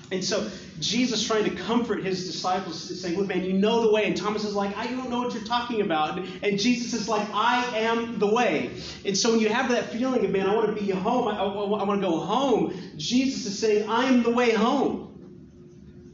And 0.10 0.24
so 0.24 0.50
Jesus 0.80 1.26
trying 1.26 1.44
to 1.44 1.50
comfort 1.50 2.04
his 2.04 2.26
disciples, 2.28 2.90
is 2.90 3.02
saying, 3.02 3.18
Look, 3.18 3.28
man, 3.28 3.44
you 3.44 3.54
know 3.54 3.82
the 3.82 3.92
way. 3.92 4.06
And 4.06 4.16
Thomas 4.16 4.46
is 4.46 4.56
like, 4.56 4.76
I 4.78 4.88
don't 4.88 5.10
know 5.10 5.20
what 5.20 5.34
you're 5.34 5.44
talking 5.44 5.82
about. 5.82 6.20
And 6.20 6.58
Jesus 6.58 6.94
is 6.94 7.10
like, 7.10 7.28
I 7.34 7.66
am 7.78 8.18
the 8.18 8.28
way. 8.28 8.72
And 9.06 9.18
so 9.18 9.32
when 9.32 9.42
you 9.42 9.50
have 9.50 9.70
that 9.70 9.90
feeling 9.90 10.24
of, 10.24 10.32
man, 10.32 10.48
I 10.48 10.56
want 10.56 10.68
to 10.68 10.82
be 10.82 10.90
home, 10.92 11.28
I, 11.28 11.38
I, 11.38 11.46
I 11.46 11.84
want 11.84 12.02
to 12.02 12.08
go 12.08 12.20
home, 12.20 12.74
Jesus 12.96 13.46
is 13.46 13.60
saying, 13.60 13.90
I 13.90 14.06
am 14.06 14.24
the 14.24 14.32
way 14.32 14.52
home. 14.52 15.04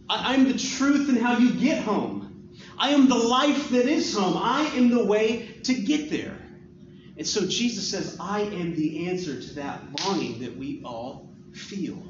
I, 0.10 0.34
I'm 0.34 0.52
the 0.52 0.58
truth 0.58 1.10
in 1.10 1.18
how 1.18 1.38
you 1.38 1.54
get 1.54 1.84
home. 1.84 2.50
I 2.80 2.90
am 2.90 3.08
the 3.08 3.16
life 3.16 3.70
that 3.70 3.86
is 3.86 4.16
home. 4.16 4.38
I 4.38 4.64
am 4.76 4.90
the 4.90 5.06
way 5.06 5.60
to 5.64 5.74
get 5.74 6.10
there. 6.10 6.38
And 7.16 7.28
so 7.28 7.46
Jesus 7.48 7.92
says, 7.92 8.18
I 8.20 8.42
am 8.42 8.76
the 8.76 9.08
answer 9.08 9.40
to 9.40 9.54
that 9.56 9.82
longing 10.02 10.40
that 10.42 10.58
we 10.58 10.82
all 10.84 11.33
feel, 11.54 12.02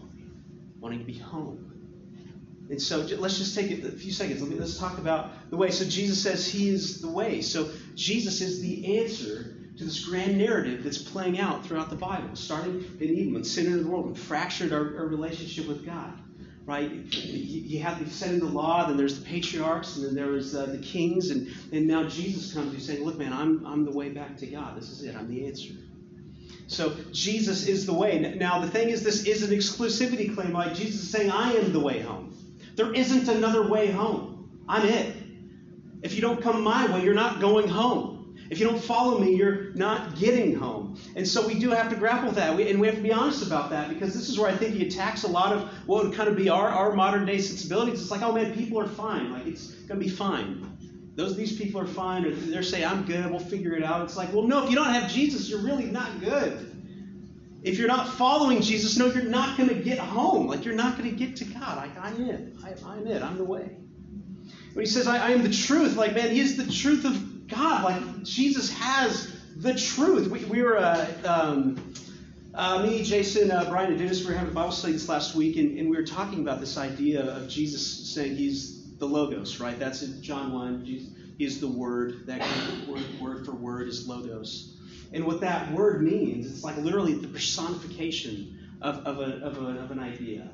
wanting 0.80 1.00
to 1.00 1.06
be 1.06 1.18
home. 1.18 1.70
And 2.70 2.82
so 2.82 3.00
let's 3.00 3.38
just 3.38 3.56
take 3.56 3.84
a 3.84 3.92
few 3.92 4.12
seconds. 4.12 4.42
Let's 4.42 4.78
talk 4.78 4.98
about 4.98 5.50
the 5.50 5.58
way. 5.58 5.70
So 5.70 5.86
Jesus 5.86 6.22
says 6.22 6.48
he 6.48 6.70
is 6.70 7.02
the 7.02 7.10
way. 7.10 7.42
So 7.42 7.70
Jesus 7.96 8.42
is 8.42 8.62
the 8.62 9.00
answer 9.00 9.58
to 9.78 9.84
this 9.84 10.06
grand 10.06 10.38
narrative 10.38 10.84
that's 10.84 10.98
playing 10.98 11.40
out 11.40 11.66
throughout 11.66 11.90
the 11.90 11.96
Bible, 11.96 12.36
starting 12.36 12.86
in 13.00 13.10
Eden, 13.10 13.34
when 13.34 13.44
sin 13.44 13.68
entered 13.68 13.86
the 13.86 13.90
world 13.90 14.06
and 14.06 14.18
fractured 14.18 14.72
our, 14.72 14.98
our 14.98 15.08
relationship 15.08 15.68
with 15.68 15.86
God 15.86 16.14
right? 16.66 16.90
You 17.14 17.82
have 17.82 18.04
the 18.04 18.10
set 18.10 18.34
in 18.34 18.40
the 18.40 18.46
law, 18.46 18.88
then 18.88 18.98
there's 18.98 19.20
the 19.20 19.26
patriarchs, 19.26 19.98
and 19.98 20.06
then 20.06 20.16
there 20.16 20.28
was 20.28 20.56
uh, 20.56 20.66
the 20.66 20.78
kings, 20.78 21.30
and, 21.30 21.54
and 21.72 21.88
now 21.88 22.08
Jesus 22.08 22.54
comes. 22.54 22.74
He's 22.74 22.86
saying, 22.86 23.04
Look, 23.04 23.18
man, 23.18 23.34
I'm, 23.34 23.66
I'm 23.66 23.86
the 23.86 23.92
way 23.92 24.10
back 24.10 24.38
to 24.38 24.48
God. 24.48 24.78
This 24.78 24.90
is 24.90 25.04
it. 25.04 25.16
I'm 25.16 25.30
the 25.30 25.46
answer. 25.46 25.74
So 26.68 26.96
Jesus 27.12 27.68
is 27.68 27.86
the 27.86 27.94
way. 27.94 28.20
Now, 28.38 28.60
the 28.60 28.70
thing 28.70 28.90
is, 28.90 29.04
this 29.04 29.26
is 29.26 29.44
an 29.44 29.52
exclusivity 29.52 30.34
claim. 30.34 30.54
Like 30.54 30.74
Jesus 30.74 31.02
is 31.02 31.10
saying, 31.10 31.32
I 31.32 31.54
am 31.54 31.74
the 31.74 31.80
way 31.80 32.00
home. 32.02 32.36
There 32.76 32.94
isn't 32.94 33.28
another 33.28 33.68
way 33.68 33.92
home. 33.92 34.50
I'm 34.68 34.88
it. 34.88 35.16
If 36.02 36.16
you 36.16 36.22
don't 36.22 36.42
come 36.42 36.64
my 36.64 36.92
way, 36.94 37.04
you're 37.04 37.14
not 37.14 37.40
going 37.40 37.68
home. 37.68 38.14
If 38.50 38.60
you 38.60 38.68
don't 38.68 38.82
follow 38.82 39.20
me, 39.20 39.36
you're 39.36 39.74
not 39.74 40.18
getting 40.18 40.56
home. 40.56 41.00
And 41.16 41.28
so 41.28 41.48
we 41.48 41.56
do 41.58 41.70
have 41.72 41.90
to 41.90 41.96
grapple 41.96 42.28
with 42.28 42.36
that. 42.36 42.56
We, 42.56 42.70
and 42.70 42.80
we 42.80 42.88
have 42.88 42.98
to 42.98 43.02
be 43.02 43.12
honest 43.12 43.46
about 43.46 43.70
that 43.70 43.90
because 43.90 44.14
this 44.14 44.30
is 44.30 44.38
where 44.38 44.50
I 44.50 44.56
think 44.56 44.76
he 44.76 44.86
attacks 44.86 45.24
a 45.24 45.28
lot 45.28 45.54
of 45.54 45.70
what 45.88 46.04
would 46.06 46.14
kind 46.14 46.30
of 46.30 46.36
be 46.36 46.50
our, 46.50 46.68
our 46.68 46.94
modern 46.94 47.26
day 47.26 47.40
sensibilities. 47.40 48.02
It's 48.02 48.12
like, 48.12 48.22
oh 48.22 48.32
man, 48.32 48.54
people 48.54 48.80
are 48.80 48.88
fine. 48.88 49.32
Like, 49.32 49.48
it's 49.48 49.72
going 49.72 50.00
to 50.00 50.06
be 50.06 50.10
fine. 50.10 50.73
Those 51.16 51.36
these 51.38 51.58
people 51.58 51.80
are 51.80 51.88
fine, 51.88 52.26
or 52.26 52.32
they're 52.32 52.64
saying, 52.64 52.86
I'm 52.86 53.06
good, 53.06 53.30
we'll 53.30 53.40
figure 53.40 53.74
it 53.74 53.84
out. 53.84 54.04
It's 54.04 54.18
like, 54.18 54.34
well, 54.34 54.48
no, 54.48 54.64
if 54.64 54.70
you 54.70 54.76
don't 54.76 54.92
have 54.92 55.12
Jesus, 55.12 55.50
you're 55.50 55.62
really 55.62 55.86
not 55.86 56.20
good. 56.20 56.72
If 57.62 57.78
you're 57.78 57.88
not 57.88 58.10
following 58.10 58.62
Jesus, 58.62 58.98
no, 58.98 59.06
you're 59.06 59.24
not 59.24 59.56
going 59.56 59.70
to 59.70 59.76
get 59.76 60.00
home. 60.00 60.48
Like, 60.48 60.66
you're 60.66 60.76
not 60.76 60.98
going 60.98 61.10
to 61.10 61.16
get 61.16 61.38
to 61.38 61.46
God. 61.46 61.78
I, 61.78 61.90
I'm 62.02 62.22
it. 62.22 62.54
I, 62.64 62.98
am 62.98 63.08
it. 63.08 63.22
I'm 63.22 63.38
the 63.38 63.44
way. 63.44 63.70
When 64.74 64.86
he 64.86 64.86
says, 64.86 65.08
I, 65.08 65.28
I 65.28 65.30
am 65.32 65.44
the 65.44 65.54
truth, 65.54 65.96
like, 65.96 66.14
man, 66.14 66.32
he 66.32 66.40
is 66.40 66.58
the 66.58 66.70
truth 66.72 67.06
of 67.06 67.48
God. 67.48 67.84
Like, 67.84 68.24
Jesus 68.24 68.72
has 68.74 69.34
the 69.56 69.76
truth. 69.76 70.30
We, 70.30 70.44
we 70.46 70.64
were, 70.64 70.78
uh, 70.78 71.08
um, 71.26 71.94
uh, 72.56 72.84
me, 72.84 73.04
Jason, 73.04 73.52
uh, 73.52 73.70
Brian, 73.70 73.92
and 73.92 74.00
Dennis, 74.00 74.26
we 74.26 74.32
were 74.32 74.38
having 74.38 74.54
Bible 74.54 74.72
studies 74.72 75.08
last 75.08 75.36
week, 75.36 75.56
and, 75.58 75.78
and 75.78 75.90
we 75.90 75.96
were 75.96 76.06
talking 76.06 76.42
about 76.42 76.60
this 76.60 76.78
idea 76.78 77.24
of 77.24 77.48
Jesus 77.48 78.14
saying 78.14 78.36
he's 78.36 78.83
the 79.04 79.14
Logos, 79.14 79.60
right? 79.60 79.78
That's 79.78 80.02
in 80.02 80.22
John 80.22 80.54
1. 80.54 80.86
Jesus 80.86 81.10
is 81.38 81.60
the 81.60 81.68
Word. 81.68 82.26
That 82.28 82.42
word, 82.88 83.04
word 83.20 83.46
for 83.46 83.52
word 83.52 83.90
is 83.90 84.08
Logos. 84.08 84.78
And 85.12 85.26
what 85.26 85.42
that 85.42 85.74
word 85.74 86.02
means, 86.02 86.50
it's 86.50 86.64
like 86.64 86.78
literally 86.78 87.14
the 87.14 87.28
personification 87.28 88.78
of, 88.82 89.00
of, 89.06 89.20
a, 89.20 89.46
of, 89.46 89.58
a, 89.62 89.82
of 89.82 89.92
an 89.92 90.00
idea. 90.00 90.48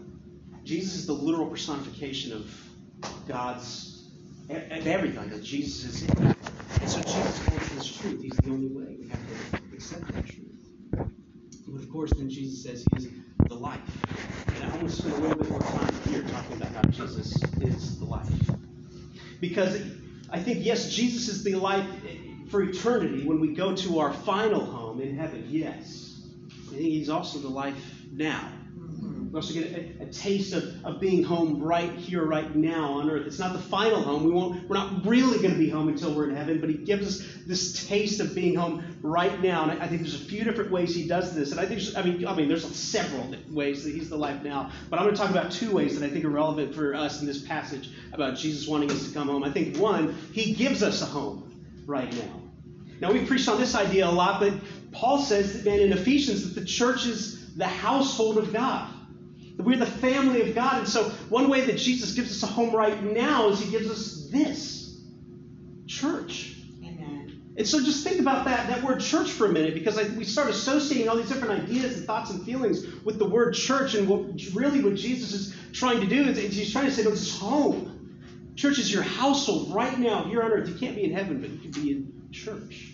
Jesus 0.64 0.96
is 0.96 1.06
the 1.06 1.14
literal 1.14 1.48
personification 1.48 2.34
of 2.34 2.70
God's 3.28 4.08
of 4.50 4.88
everything. 4.88 5.30
That 5.30 5.44
Jesus 5.44 5.86
is 5.86 6.04
it. 6.04 6.18
And 6.18 6.90
so 6.90 7.02
Jesus 7.02 7.46
holds 7.46 7.70
this 7.76 7.98
truth. 7.98 8.24
He's 8.24 8.36
the 8.38 8.50
only 8.50 8.68
way. 8.68 8.96
We 9.00 9.10
have 9.10 9.52
to 9.52 9.76
accept 9.76 10.12
that 10.12 10.26
truth. 10.26 10.50
But 10.92 11.82
of 11.82 11.90
course, 11.92 12.12
then 12.18 12.32
Jesus 12.32 12.64
says 12.64 12.84
he 12.92 13.06
is 13.06 13.12
the 13.50 13.56
life. 13.56 13.82
And 14.56 14.64
I 14.64 14.76
want 14.76 14.90
to 14.90 14.96
spend 14.96 15.16
a 15.16 15.18
little 15.18 15.38
bit 15.38 15.50
more 15.50 15.60
time 15.60 15.94
here 16.08 16.22
talking 16.22 16.58
about 16.58 16.72
how 16.72 16.82
Jesus 16.92 17.36
is 17.62 18.00
the 18.00 18.06
life. 18.06 18.30
Because 19.42 19.82
I 20.30 20.40
think, 20.40 20.64
yes, 20.64 20.94
Jesus 20.94 21.28
is 21.28 21.44
the 21.44 21.56
life 21.56 21.88
for 22.50 22.62
eternity 22.62 23.26
when 23.26 23.40
we 23.40 23.56
go 23.56 23.76
to 23.76 24.00
our 24.00 24.14
final 24.14 24.64
home 24.64 25.02
in 25.02 25.18
heaven, 25.18 25.46
yes. 25.50 26.22
I 26.68 26.76
think 26.76 26.82
he's 26.82 27.10
also 27.10 27.40
the 27.40 27.50
life 27.50 27.76
now. 28.12 28.52
We 29.32 29.36
also 29.36 29.54
get 29.54 29.72
a, 29.72 30.04
a, 30.04 30.06
taste 30.08 30.54
of, 30.54 30.84
of 30.84 31.00
being 31.00 31.24
home 31.24 31.62
right 31.62 31.92
here, 31.92 32.26
right 32.26 32.56
now 32.56 32.94
on 32.94 33.12
earth. 33.12 33.28
It's 33.28 33.38
not 33.38 33.54
the 33.54 33.60
final 33.60 34.02
home. 34.02 34.24
We 34.24 34.32
won't, 34.32 34.68
we're 34.68 34.76
not 34.76 35.06
really 35.06 35.38
going 35.38 35.54
to 35.54 35.60
be 35.60 35.70
home 35.70 35.88
until 35.88 36.14
we're 36.16 36.30
in 36.30 36.36
heaven, 36.36 36.60
but 36.60 36.70
he 36.70 36.78
gives 36.78 37.08
us 37.08 37.28
this 37.46 37.88
taste 37.88 38.20
of 38.22 38.34
being 38.34 38.56
home 38.56 38.98
right 39.04 39.40
now. 39.40 39.70
And 39.70 39.80
I, 39.80 39.86
I 39.86 39.88
think 39.88 40.02
there's 40.02 40.20
a 40.20 40.26
few 40.26 40.44
different 40.44 40.72
ways 40.72 40.96
he 40.96 41.08
does 41.08 41.36
this. 41.36 41.52
And 41.52 41.60
I 41.60 41.68
think, 41.68 41.82
I 41.96 42.02
mean, 42.02 42.26
I 42.26 42.34
mean, 42.34 42.48
there's 42.48 42.66
several 42.76 43.36
ways 43.52 43.84
that 43.84 43.94
he's 43.94 44.10
the 44.10 44.18
life 44.18 44.42
now. 44.42 44.72
But 44.90 44.98
I'm 44.98 45.06
going 45.06 45.16
to 45.16 45.22
talk 45.22 45.30
about 45.30 45.52
two 45.52 45.72
ways 45.72 46.00
that 46.00 46.10
I 46.10 46.12
think 46.12 46.26
are 46.26 46.30
relevant 46.30 46.74
for 46.74 46.96
us 46.96 47.22
in 47.22 47.28
this 47.28 47.44
passage 47.44 47.92
about 48.14 48.36
Jesus 48.36 48.68
wanting 48.68 48.92
us 48.92 49.08
to 49.08 49.14
come 49.14 49.28
home. 49.28 49.44
I 49.44 49.52
think 49.52 49.78
one, 49.78 50.18
he 50.34 50.54
gives 50.54 50.82
us 50.82 51.04
a 51.04 51.06
home 51.06 51.64
right 51.86 52.12
now. 52.12 52.42
Now, 53.00 53.12
we've 53.12 53.28
preached 53.28 53.48
on 53.48 53.60
this 53.60 53.76
idea 53.76 54.08
a 54.08 54.12
lot, 54.12 54.40
but 54.40 54.54
Paul 54.92 55.20
says, 55.20 55.64
man, 55.64 55.80
in 55.80 55.94
Ephesians, 55.94 56.44
that 56.44 56.60
the 56.60 56.66
church 56.66 57.06
is 57.06 57.56
the 57.56 57.68
household 57.68 58.40
of 58.40 58.52
God. 58.52 58.90
We're 59.60 59.78
the 59.78 59.86
family 59.86 60.42
of 60.50 60.56
God. 60.56 60.80
And 60.80 60.88
so, 60.88 61.10
one 61.28 61.50
way 61.50 61.62
that 61.62 61.78
Jesus 61.78 62.14
gives 62.14 62.32
us 62.32 62.50
a 62.50 62.52
home 62.52 62.74
right 62.74 63.04
now 63.04 63.50
is 63.50 63.60
he 63.60 63.70
gives 63.70 63.90
us 63.90 64.30
this 64.32 65.02
church. 65.86 66.56
Amen. 66.82 67.42
And 67.58 67.68
so, 67.68 67.84
just 67.84 68.06
think 68.06 68.22
about 68.22 68.46
that, 68.46 68.70
that 68.70 68.82
word 68.84 69.02
church 69.02 69.30
for 69.32 69.48
a 69.48 69.50
minute, 69.50 69.74
because 69.74 69.98
I, 69.98 70.04
we 70.16 70.24
start 70.24 70.50
associating 70.50 71.10
all 71.10 71.18
these 71.18 71.28
different 71.28 71.62
ideas 71.64 71.98
and 71.98 72.06
thoughts 72.06 72.32
and 72.32 72.44
feelings 72.46 72.86
with 73.04 73.20
the 73.20 73.28
word 73.28 73.54
church. 73.54 73.96
And 73.96 74.08
what 74.08 74.22
really 74.54 74.82
what 74.82 74.96
Jesus 74.96 75.34
is 75.34 75.56
trying 75.74 76.00
to 76.00 76.08
do 76.08 76.24
is 76.24 76.38
he's 76.38 76.72
trying 76.72 76.86
to 76.86 76.92
say, 76.92 77.04
no, 77.04 77.10
this 77.10 77.24
is 77.24 77.38
home. 77.38 77.96
Church 78.56 78.80
is 78.80 78.92
your 78.92 79.04
household 79.04 79.74
right 79.74 79.98
now 80.00 80.24
here 80.24 80.42
on 80.42 80.52
earth. 80.52 80.70
You 80.70 80.76
can't 80.76 80.96
be 80.96 81.04
in 81.04 81.14
heaven, 81.14 81.42
but 81.42 81.50
you 81.50 81.58
can 81.60 81.72
be 81.72 81.92
in 81.92 82.30
church. 82.32 82.94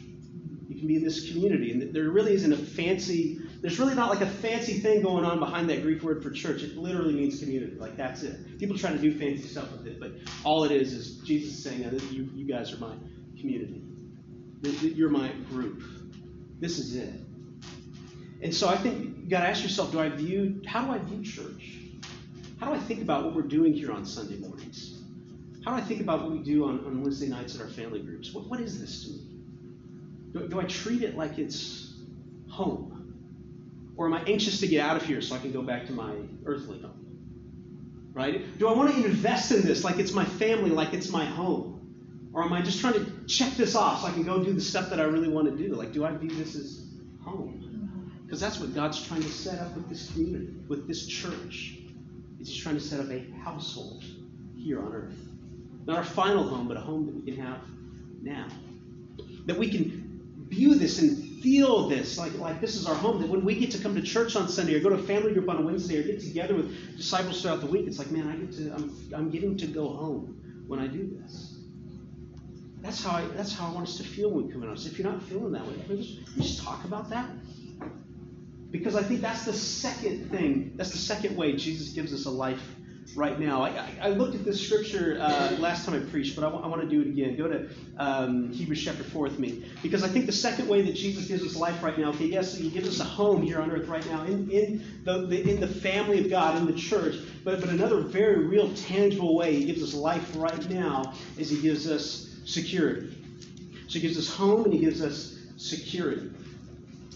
You 0.68 0.80
can 0.80 0.88
be 0.88 0.96
in 0.96 1.04
this 1.04 1.32
community. 1.32 1.72
And 1.72 1.94
there 1.94 2.10
really 2.10 2.34
isn't 2.34 2.52
a 2.52 2.58
fancy 2.58 3.40
there's 3.66 3.80
really 3.80 3.96
not 3.96 4.12
like 4.12 4.22
a 4.22 4.30
fancy 4.30 4.74
thing 4.74 5.02
going 5.02 5.26
on 5.26 5.40
behind 5.40 5.68
that 5.72 5.82
Greek 5.82 6.04
word 6.04 6.22
for 6.22 6.30
church. 6.30 6.62
It 6.62 6.78
literally 6.78 7.16
means 7.16 7.40
community. 7.40 7.76
Like 7.80 7.98
that's 7.98 8.22
it. 8.22 8.60
People 8.60 8.78
try 8.78 8.92
to 8.92 9.00
do 9.00 9.18
fancy 9.18 9.48
stuff 9.48 9.72
with 9.72 9.88
it, 9.88 10.00
but 10.00 10.12
all 10.44 10.66
it 10.66 10.72
is 10.72 10.94
is 10.94 11.16
Jesus 11.22 11.64
saying, 11.64 11.82
you, 12.12 12.30
you 12.36 12.46
guys 12.46 12.72
are 12.72 12.78
my 12.78 12.94
community. 13.40 13.82
You're 14.62 15.10
my 15.10 15.32
group. 15.50 15.82
This 16.60 16.78
is 16.78 16.96
it. 16.96 17.12
And 18.44 18.54
so 18.54 18.70
I 18.70 18.78
think 18.78 19.24
you 19.24 19.30
got 19.32 19.40
to 19.40 19.48
ask 19.48 19.64
yourself, 19.64 19.92
do 19.92 20.00
I 20.00 20.10
view, 20.10 20.62
how 20.68 20.86
do 20.86 20.92
I 20.92 21.00
view 21.00 21.24
church? 21.24 21.80
How 22.60 22.68
do 22.68 22.74
I 22.74 22.80
think 22.80 23.02
about 23.02 23.26
what 23.26 23.34
we're 23.34 23.42
doing 23.42 23.74
here 23.74 23.92
on 23.92 24.06
Sunday 24.06 24.38
mornings? 24.38 25.02
How 25.66 25.72
do 25.72 25.78
I 25.78 25.82
think 25.82 26.02
about 26.02 26.22
what 26.22 26.34
we 26.34 26.38
do 26.38 26.66
on, 26.66 26.86
on 26.86 27.02
Wednesday 27.02 27.30
nights 27.30 27.56
at 27.56 27.62
our 27.62 27.68
family 27.68 28.02
groups? 28.02 28.32
What, 28.32 28.48
what 28.48 28.60
is 28.60 28.80
this 28.80 29.06
to 29.06 29.10
me? 29.10 29.22
Do, 30.34 30.48
do 30.50 30.60
I 30.60 30.66
treat 30.66 31.02
it 31.02 31.18
like 31.18 31.40
it's 31.40 31.96
home? 32.48 32.95
Or 33.98 34.08
am 34.08 34.14
I 34.14 34.22
anxious 34.24 34.60
to 34.60 34.68
get 34.68 34.82
out 34.82 34.98
of 34.98 35.06
here 35.06 35.22
so 35.22 35.36
I 35.36 35.40
can 35.40 35.52
go 35.52 35.62
back 35.62 35.86
to 35.88 35.94
my 35.94 36.14
earthly 36.46 36.82
home? 36.82 38.12
Right? 38.14 38.58
Do 38.58 38.68
I 38.68 38.74
want 38.74 38.94
to 38.94 39.06
invest 39.06 39.52
in 39.52 39.62
this 39.62 39.84
like 39.84 39.98
it's 39.98 40.14
my 40.14 40.26
family, 40.26 40.70
like 40.70 40.94
it's 40.94 41.10
my 41.10 41.26
home? 41.26 42.30
Or 42.34 42.44
am 42.44 42.52
I 42.52 42.62
just 42.62 42.82
trying 42.82 42.94
to 42.94 43.26
check 43.28 43.54
this 43.54 43.76
off 43.76 44.02
so 44.02 44.08
I 44.08 44.12
can 44.12 44.24
go 44.24 44.44
do 44.44 44.52
the 44.52 44.62
stuff 44.62 44.90
that 44.90 45.00
I 45.00 45.04
really 45.04 45.30
want 45.30 45.50
to 45.50 45.56
do? 45.56 45.74
Like, 45.74 45.94
do 45.94 46.06
I 46.06 46.12
view 46.12 46.30
this 46.30 46.56
as 46.56 46.86
home? 47.24 48.12
Because 48.26 48.42
that's 48.42 48.60
what 48.60 48.76
God's 48.76 49.06
trying 49.08 49.22
to 49.22 49.30
set 49.30 49.60
up 49.60 49.74
with 49.76 49.88
this 49.88 50.12
community, 50.12 50.54
with 50.68 50.88
this 50.88 51.06
church. 51.08 51.78
He's 52.38 52.56
trying 52.56 52.76
to 52.76 52.82
set 52.82 53.00
up 53.00 53.10
a 53.10 53.26
household 53.44 54.04
here 54.58 54.82
on 54.82 54.94
earth. 54.94 55.16
Not 55.86 55.98
our 55.98 56.04
final 56.04 56.44
home, 56.44 56.68
but 56.68 56.76
a 56.76 56.82
home 56.82 57.06
that 57.06 57.16
we 57.16 57.32
can 57.32 57.42
have 57.42 57.62
now. 58.22 58.48
That 59.46 59.58
we 59.58 59.70
can 59.70 60.46
view 60.50 60.76
this 60.76 61.00
and 61.00 61.25
feel 61.46 61.88
this, 61.88 62.18
like, 62.18 62.36
like 62.40 62.60
this 62.60 62.76
is 62.76 62.88
our 62.88 62.96
home, 62.96 63.22
that 63.22 63.30
when 63.30 63.46
we 63.46 63.54
get 63.54 63.70
to 63.70 63.78
come 63.78 63.94
to 63.94 64.02
church 64.02 64.36
on 64.36 64.50
Sunday 64.50 64.74
or 64.74 64.80
go 64.80 64.90
to 64.90 64.96
a 64.96 65.04
family 65.04 65.32
group 65.32 65.48
on 65.48 65.58
a 65.58 65.62
Wednesday 65.62 66.00
or 66.00 66.04
get 66.04 66.20
together 66.20 66.56
with 66.56 66.98
disciples 66.98 67.40
throughout 67.40 67.60
the 67.60 67.68
week, 67.68 67.86
it's 67.86 68.00
like, 68.00 68.10
man, 68.10 68.28
I 68.28 68.36
get 68.36 68.52
to, 68.54 68.74
I'm, 68.74 68.98
I'm 69.14 69.30
getting 69.30 69.56
to 69.58 69.68
go 69.68 69.88
home 69.88 70.42
when 70.68 70.80
I 70.80 70.88
do 70.88 71.08
this. 71.22 71.60
That's 72.82 73.04
how 73.04 73.18
I, 73.18 73.28
that's 73.38 73.54
how 73.54 73.68
I 73.68 73.74
want 73.74 73.88
us 73.88 73.98
to 73.98 74.04
feel 74.04 74.32
when 74.32 74.48
we 74.48 74.52
come 74.52 74.64
in. 74.64 74.72
If 74.72 74.98
you're 74.98 75.12
not 75.12 75.22
feeling 75.22 75.52
that 75.52 75.68
way, 75.68 75.76
we 75.88 76.18
just 76.38 76.64
talk 76.64 76.84
about 76.84 77.12
that. 77.12 77.30
Because 78.72 78.96
I 78.96 79.04
think 79.04 79.22
that's 79.22 79.46
the 79.46 79.54
second 79.54 80.32
thing, 80.32 80.74
that's 80.76 80.92
the 80.92 80.98
second 80.98 81.38
way 81.38 81.56
Jesus 81.56 81.90
gives 81.90 82.12
us 82.12 82.26
a 82.26 82.32
life 82.32 82.76
right 83.14 83.40
now. 83.40 83.64
I, 83.64 83.98
I, 84.02 84.10
looked 84.10 84.36
at 84.36 84.44
this 84.44 84.66
scripture 84.66 85.18
uh, 85.22 85.56
last 85.60 85.86
time 85.86 85.96
I 85.96 86.00
preached, 86.10 86.36
but 86.36 86.44
I, 86.44 86.48
w- 86.48 86.64
I 86.64 86.68
want 86.68 86.82
to 86.82 86.88
do 86.88 87.02
it 87.02 87.08
again. 87.08 87.36
Go 87.38 87.48
to 87.48 87.70
um, 87.98 88.52
Hebrews 88.52 88.84
chapter 88.84 89.04
4 89.04 89.22
with 89.24 89.40
me. 89.40 89.66
Because 89.84 90.04
I 90.04 90.08
think 90.08 90.26
the 90.26 90.32
second 90.32 90.68
way 90.68 90.82
that 90.82 90.96
Jesus 90.96 91.28
gives 91.28 91.44
us 91.44 91.56
life 91.56 91.84
right 91.84 91.98
now, 91.98 92.10
okay, 92.10 92.26
yes, 92.26 92.56
he 92.56 92.70
gives 92.70 92.88
us 92.88 93.00
a 93.00 93.04
home 93.04 93.42
here 93.42 93.62
on 93.62 93.72
earth 93.72 93.88
right 93.88 94.06
now, 94.08 94.24
in, 94.24 94.50
in, 94.50 95.02
the, 95.04 95.28
the, 95.28 95.50
in 95.50 95.60
the 95.60 95.68
family 95.68 96.20
of 96.24 96.30
God, 96.30 96.58
in 96.58 96.66
the 96.66 96.74
church, 96.74 97.16
but, 97.44 97.62
but 97.62 97.70
another 97.70 98.02
very 98.02 98.46
real, 98.46 98.74
tangible 98.74 99.36
way 99.36 99.56
he 99.56 99.66
gives 99.66 99.84
us 99.84 99.94
life 99.94 100.32
right 100.36 100.70
now 100.70 101.14
is 101.38 101.50
he 101.50 101.62
gives 101.62 101.90
us 101.90 102.36
security. 102.46 103.16
So 103.88 104.00
he 104.00 104.02
gives 104.02 104.18
us 104.18 104.34
home 104.34 104.66
and 104.66 104.74
he 104.74 104.80
gives 104.80 105.02
us 105.02 105.38
security. 105.58 106.32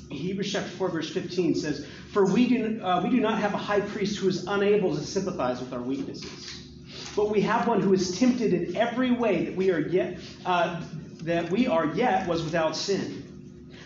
Hebrews 0.10 0.52
chapter 0.52 0.70
4, 0.70 0.90
verse 0.90 1.10
15 1.10 1.56
says, 1.56 1.88
For 2.12 2.26
we 2.26 2.48
do, 2.48 2.82
uh, 2.84 3.02
we 3.04 3.10
do 3.10 3.20
not 3.20 3.40
have 3.40 3.54
a 3.54 3.58
high 3.58 3.82
priest 3.82 4.18
who 4.18 4.28
is 4.28 4.48
unable 4.48 4.96
to 4.96 5.02
sympathize 5.02 5.60
with 5.60 5.74
our 5.74 5.82
weaknesses, 5.82 6.68
but 7.16 7.30
we 7.30 7.42
have 7.42 7.68
one 7.68 7.82
who 7.82 7.94
is 7.94 8.18
tempted 8.18 8.52
in 8.52 8.76
every 8.76 9.12
way 9.12 9.46
that 9.46 9.56
we 9.56 9.70
are 9.70 9.80
yet, 9.80 10.18
uh, 10.44 10.82
that 11.24 11.52
we 11.52 11.68
are 11.68 11.86
yet 11.86 12.28
was 12.28 12.44
without 12.44 12.76
sin. 12.76 13.29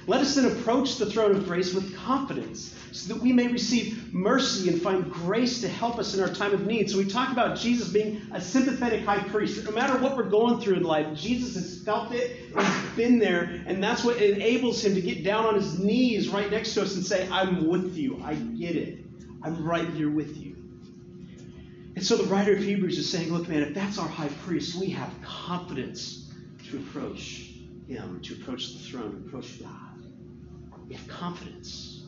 Let 0.05 0.21
us 0.21 0.35
then 0.35 0.45
approach 0.45 0.97
the 0.97 1.05
throne 1.05 1.35
of 1.35 1.45
grace 1.45 1.73
with 1.73 1.95
confidence 1.95 2.75
so 2.91 3.13
that 3.13 3.21
we 3.21 3.33
may 3.33 3.47
receive 3.47 4.13
mercy 4.13 4.69
and 4.69 4.81
find 4.81 5.11
grace 5.11 5.61
to 5.61 5.67
help 5.67 5.97
us 5.97 6.13
in 6.13 6.21
our 6.21 6.29
time 6.29 6.53
of 6.53 6.67
need. 6.67 6.89
So 6.89 6.97
we 6.97 7.05
talk 7.05 7.31
about 7.31 7.57
Jesus 7.57 7.89
being 7.89 8.21
a 8.31 8.39
sympathetic 8.39 9.03
high 9.03 9.23
priest. 9.29 9.63
No 9.63 9.71
matter 9.71 9.97
what 9.97 10.15
we're 10.15 10.29
going 10.29 10.59
through 10.59 10.75
in 10.75 10.83
life, 10.83 11.17
Jesus 11.17 11.55
has 11.55 11.81
felt 11.83 12.11
it 12.11 12.37
he's 12.55 12.95
been 12.95 13.17
there, 13.19 13.63
and 13.65 13.83
that's 13.83 14.03
what 14.03 14.21
enables 14.21 14.83
him 14.83 14.93
to 14.95 15.01
get 15.01 15.23
down 15.23 15.45
on 15.45 15.55
his 15.55 15.79
knees 15.79 16.29
right 16.29 16.51
next 16.51 16.73
to 16.75 16.83
us 16.83 16.95
and 16.95 17.05
say, 17.05 17.27
I'm 17.29 17.67
with 17.67 17.95
you. 17.97 18.21
I 18.23 18.35
get 18.35 18.75
it. 18.75 18.99
I'm 19.41 19.63
right 19.65 19.89
here 19.89 20.09
with 20.09 20.37
you. 20.37 20.55
And 21.95 22.05
so 22.05 22.17
the 22.17 22.25
writer 22.25 22.53
of 22.53 22.59
Hebrews 22.59 22.97
is 22.97 23.09
saying, 23.09 23.31
look, 23.31 23.47
man, 23.47 23.61
if 23.61 23.73
that's 23.73 23.97
our 23.97 24.07
high 24.07 24.29
priest, 24.45 24.75
we 24.75 24.89
have 24.91 25.11
confidence 25.23 26.31
to 26.69 26.77
approach 26.77 27.51
him, 27.87 28.19
to 28.21 28.33
approach 28.33 28.73
the 28.73 28.79
throne, 28.79 29.11
to 29.11 29.27
approach 29.27 29.61
God. 29.61 29.92
We 30.93 31.07
confidence. 31.07 32.03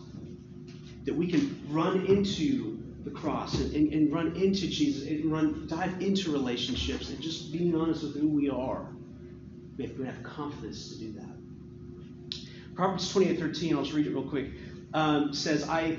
that 1.06 1.15
we 1.15 1.27
can 1.27 1.60
run 1.70 2.06
into 2.06 2.80
the 3.04 3.12
cross 3.12 3.56
and, 3.56 3.75
and, 3.75 3.94
and, 3.94 4.13
run 4.13 4.36
into 4.36 4.68
Jesus 4.68 5.08
and 5.08 5.32
run 5.32 5.68
dive 5.68 6.01
into 6.01 6.32
relationships 6.32 7.10
and 7.10 7.22
just 7.22 7.51
being 7.51 7.75
honest 7.75 8.04
with 8.04 8.15
who 8.15 8.27
we 8.27 8.50
are. 8.50 8.88
We 9.77 9.86
have 9.86 9.96
to 9.98 10.04
have 10.04 10.24
confidence 10.24 10.89
to 10.89 11.00
do 11.00 11.13
that. 11.13 12.75
Proverbs 12.75 13.12
28 13.12 13.39
13, 13.39 13.75
I'll 13.75 13.84
just 13.84 13.96
read 13.96 14.08
it 14.08 14.13
real 14.13 14.27
quick, 14.27 14.51
um, 14.94 15.34
says, 15.34 15.68
I 15.70 15.98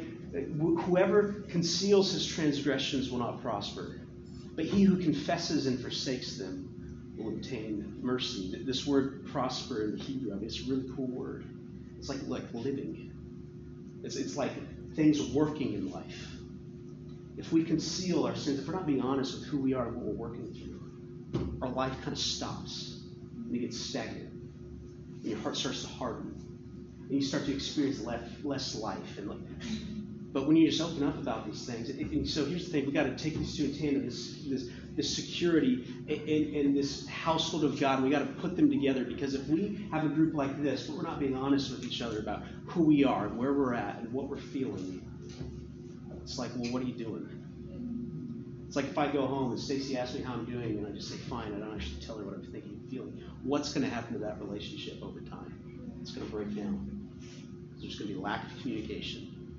whoever 0.59 1.45
conceals 1.49 2.13
his 2.13 2.27
transgressions 2.27 3.11
will 3.11 3.19
not 3.19 3.41
prosper, 3.41 4.01
but 4.55 4.65
he 4.65 4.83
who 4.83 4.97
confesses 4.97 5.67
and 5.67 5.81
forsakes 5.81 6.37
them 6.37 7.15
will 7.17 7.29
obtain 7.29 7.99
mercy. 8.03 8.63
This 8.65 8.87
word 8.87 9.27
prosper 9.27 9.85
in 9.85 9.97
the 9.97 10.03
Hebrew, 10.03 10.33
I 10.33 10.37
mean, 10.37 10.45
it's 10.45 10.67
a 10.67 10.71
really 10.71 10.89
cool 10.95 11.07
word. 11.07 11.45
It's 11.99 12.09
like 12.09 12.27
like 12.27 12.53
living. 12.53 13.13
It's, 14.03 14.17
it's 14.17 14.37
like 14.37 14.53
things 14.95 15.21
working 15.33 15.75
in 15.75 15.91
life 15.91 16.37
if 17.37 17.53
we 17.53 17.65
conceal 17.65 18.25
our 18.27 18.35
sins, 18.35 18.61
if 18.61 18.67
we're 18.67 18.75
not 18.75 18.87
being 18.87 19.03
honest 19.03 19.39
with 19.39 19.49
who 19.49 19.59
we 19.59 19.75
are 19.75 19.89
and 19.89 19.97
what 19.97 20.07
we're 20.07 20.29
working 20.29 20.53
through, 20.55 21.59
our 21.61 21.69
life 21.69 21.93
kind 22.01 22.13
of 22.13 22.19
stops 22.19 23.01
and 23.35 23.55
it 23.55 23.59
gets 23.59 23.79
stagnant. 23.79 24.33
And 24.33 25.25
your 25.25 25.39
heart 25.39 25.57
starts 25.57 25.83
to 25.83 25.89
harden. 25.89 26.35
And 27.03 27.11
you 27.11 27.23
start 27.23 27.45
to 27.47 27.55
experience 27.55 28.01
less, 28.01 28.23
less 28.43 28.75
life. 28.75 29.19
And 29.19 29.29
like, 29.29 29.39
but 30.33 30.47
when 30.47 30.57
you 30.57 30.69
just 30.69 30.81
open 30.81 31.03
up 31.03 31.19
about 31.19 31.47
these 31.47 31.67
things, 31.67 31.91
it, 31.91 31.99
and 31.99 32.29
so 32.29 32.45
here's 32.45 32.67
the 32.67 32.73
thing: 32.73 32.87
we 32.87 32.93
got 32.93 33.05
to 33.05 33.17
take 33.17 33.37
these 33.37 33.57
two 33.57 33.67
in 33.67 33.79
tandem. 33.79 34.05
This, 34.07 34.45
this, 34.49 34.69
this 34.97 35.15
security 35.15 35.87
and 36.09 36.77
this 36.77 37.07
household 37.07 37.65
of 37.65 37.79
God. 37.79 38.03
We 38.03 38.11
got 38.11 38.21
to 38.21 38.41
put 38.41 38.57
them 38.57 38.71
together 38.71 39.05
because 39.05 39.35
if 39.35 39.47
we 39.47 39.87
have 39.93 40.05
a 40.05 40.09
group 40.09 40.35
like 40.35 40.63
this, 40.63 40.87
but 40.87 40.97
we're 40.97 41.03
not 41.03 41.21
being 41.21 41.37
honest 41.37 41.71
with 41.71 41.85
each 41.85 42.01
other 42.01 42.19
about 42.19 42.43
who 42.65 42.83
we 42.83 43.05
are 43.05 43.27
and 43.27 43.39
where 43.39 43.53
we're 43.53 43.75
at 43.75 43.99
and 43.99 44.13
what 44.13 44.29
we're 44.29 44.39
feeling, 44.39 45.03
it's 46.23 46.39
like, 46.39 46.51
well, 46.57 46.73
what 46.73 46.83
are 46.83 46.87
you 46.87 46.95
doing? 46.95 47.29
It's 48.67 48.75
like 48.75 48.87
if 48.87 48.99
I 48.99 49.13
go 49.13 49.27
home 49.27 49.53
and 49.53 49.61
Stacy 49.61 49.97
asks 49.97 50.17
me 50.17 50.23
how 50.23 50.33
I'm 50.33 50.45
doing, 50.45 50.79
and 50.79 50.87
I 50.87 50.91
just 50.91 51.09
say, 51.09 51.17
fine, 51.17 51.55
I 51.55 51.59
don't 51.59 51.75
actually 51.75 52.01
tell 52.05 52.19
her 52.19 52.25
what 52.25 52.35
I'm 52.35 52.43
thinking 52.43 52.73
and 52.73 52.91
feeling. 52.91 53.23
What's 53.45 53.73
going 53.73 53.89
to 53.89 53.95
happen 53.95 54.15
to 54.15 54.19
that 54.21 54.41
relationship 54.41 55.03
over 55.03 55.21
time? 55.21 55.99
It's 56.01 56.11
going 56.11 56.27
to 56.27 56.33
break 56.33 56.57
down. 56.57 57.09
There's 57.81 57.97
going 57.97 58.09
to 58.09 58.15
be 58.15 58.21
lack 58.21 58.51
of 58.51 58.61
communication. 58.61 59.55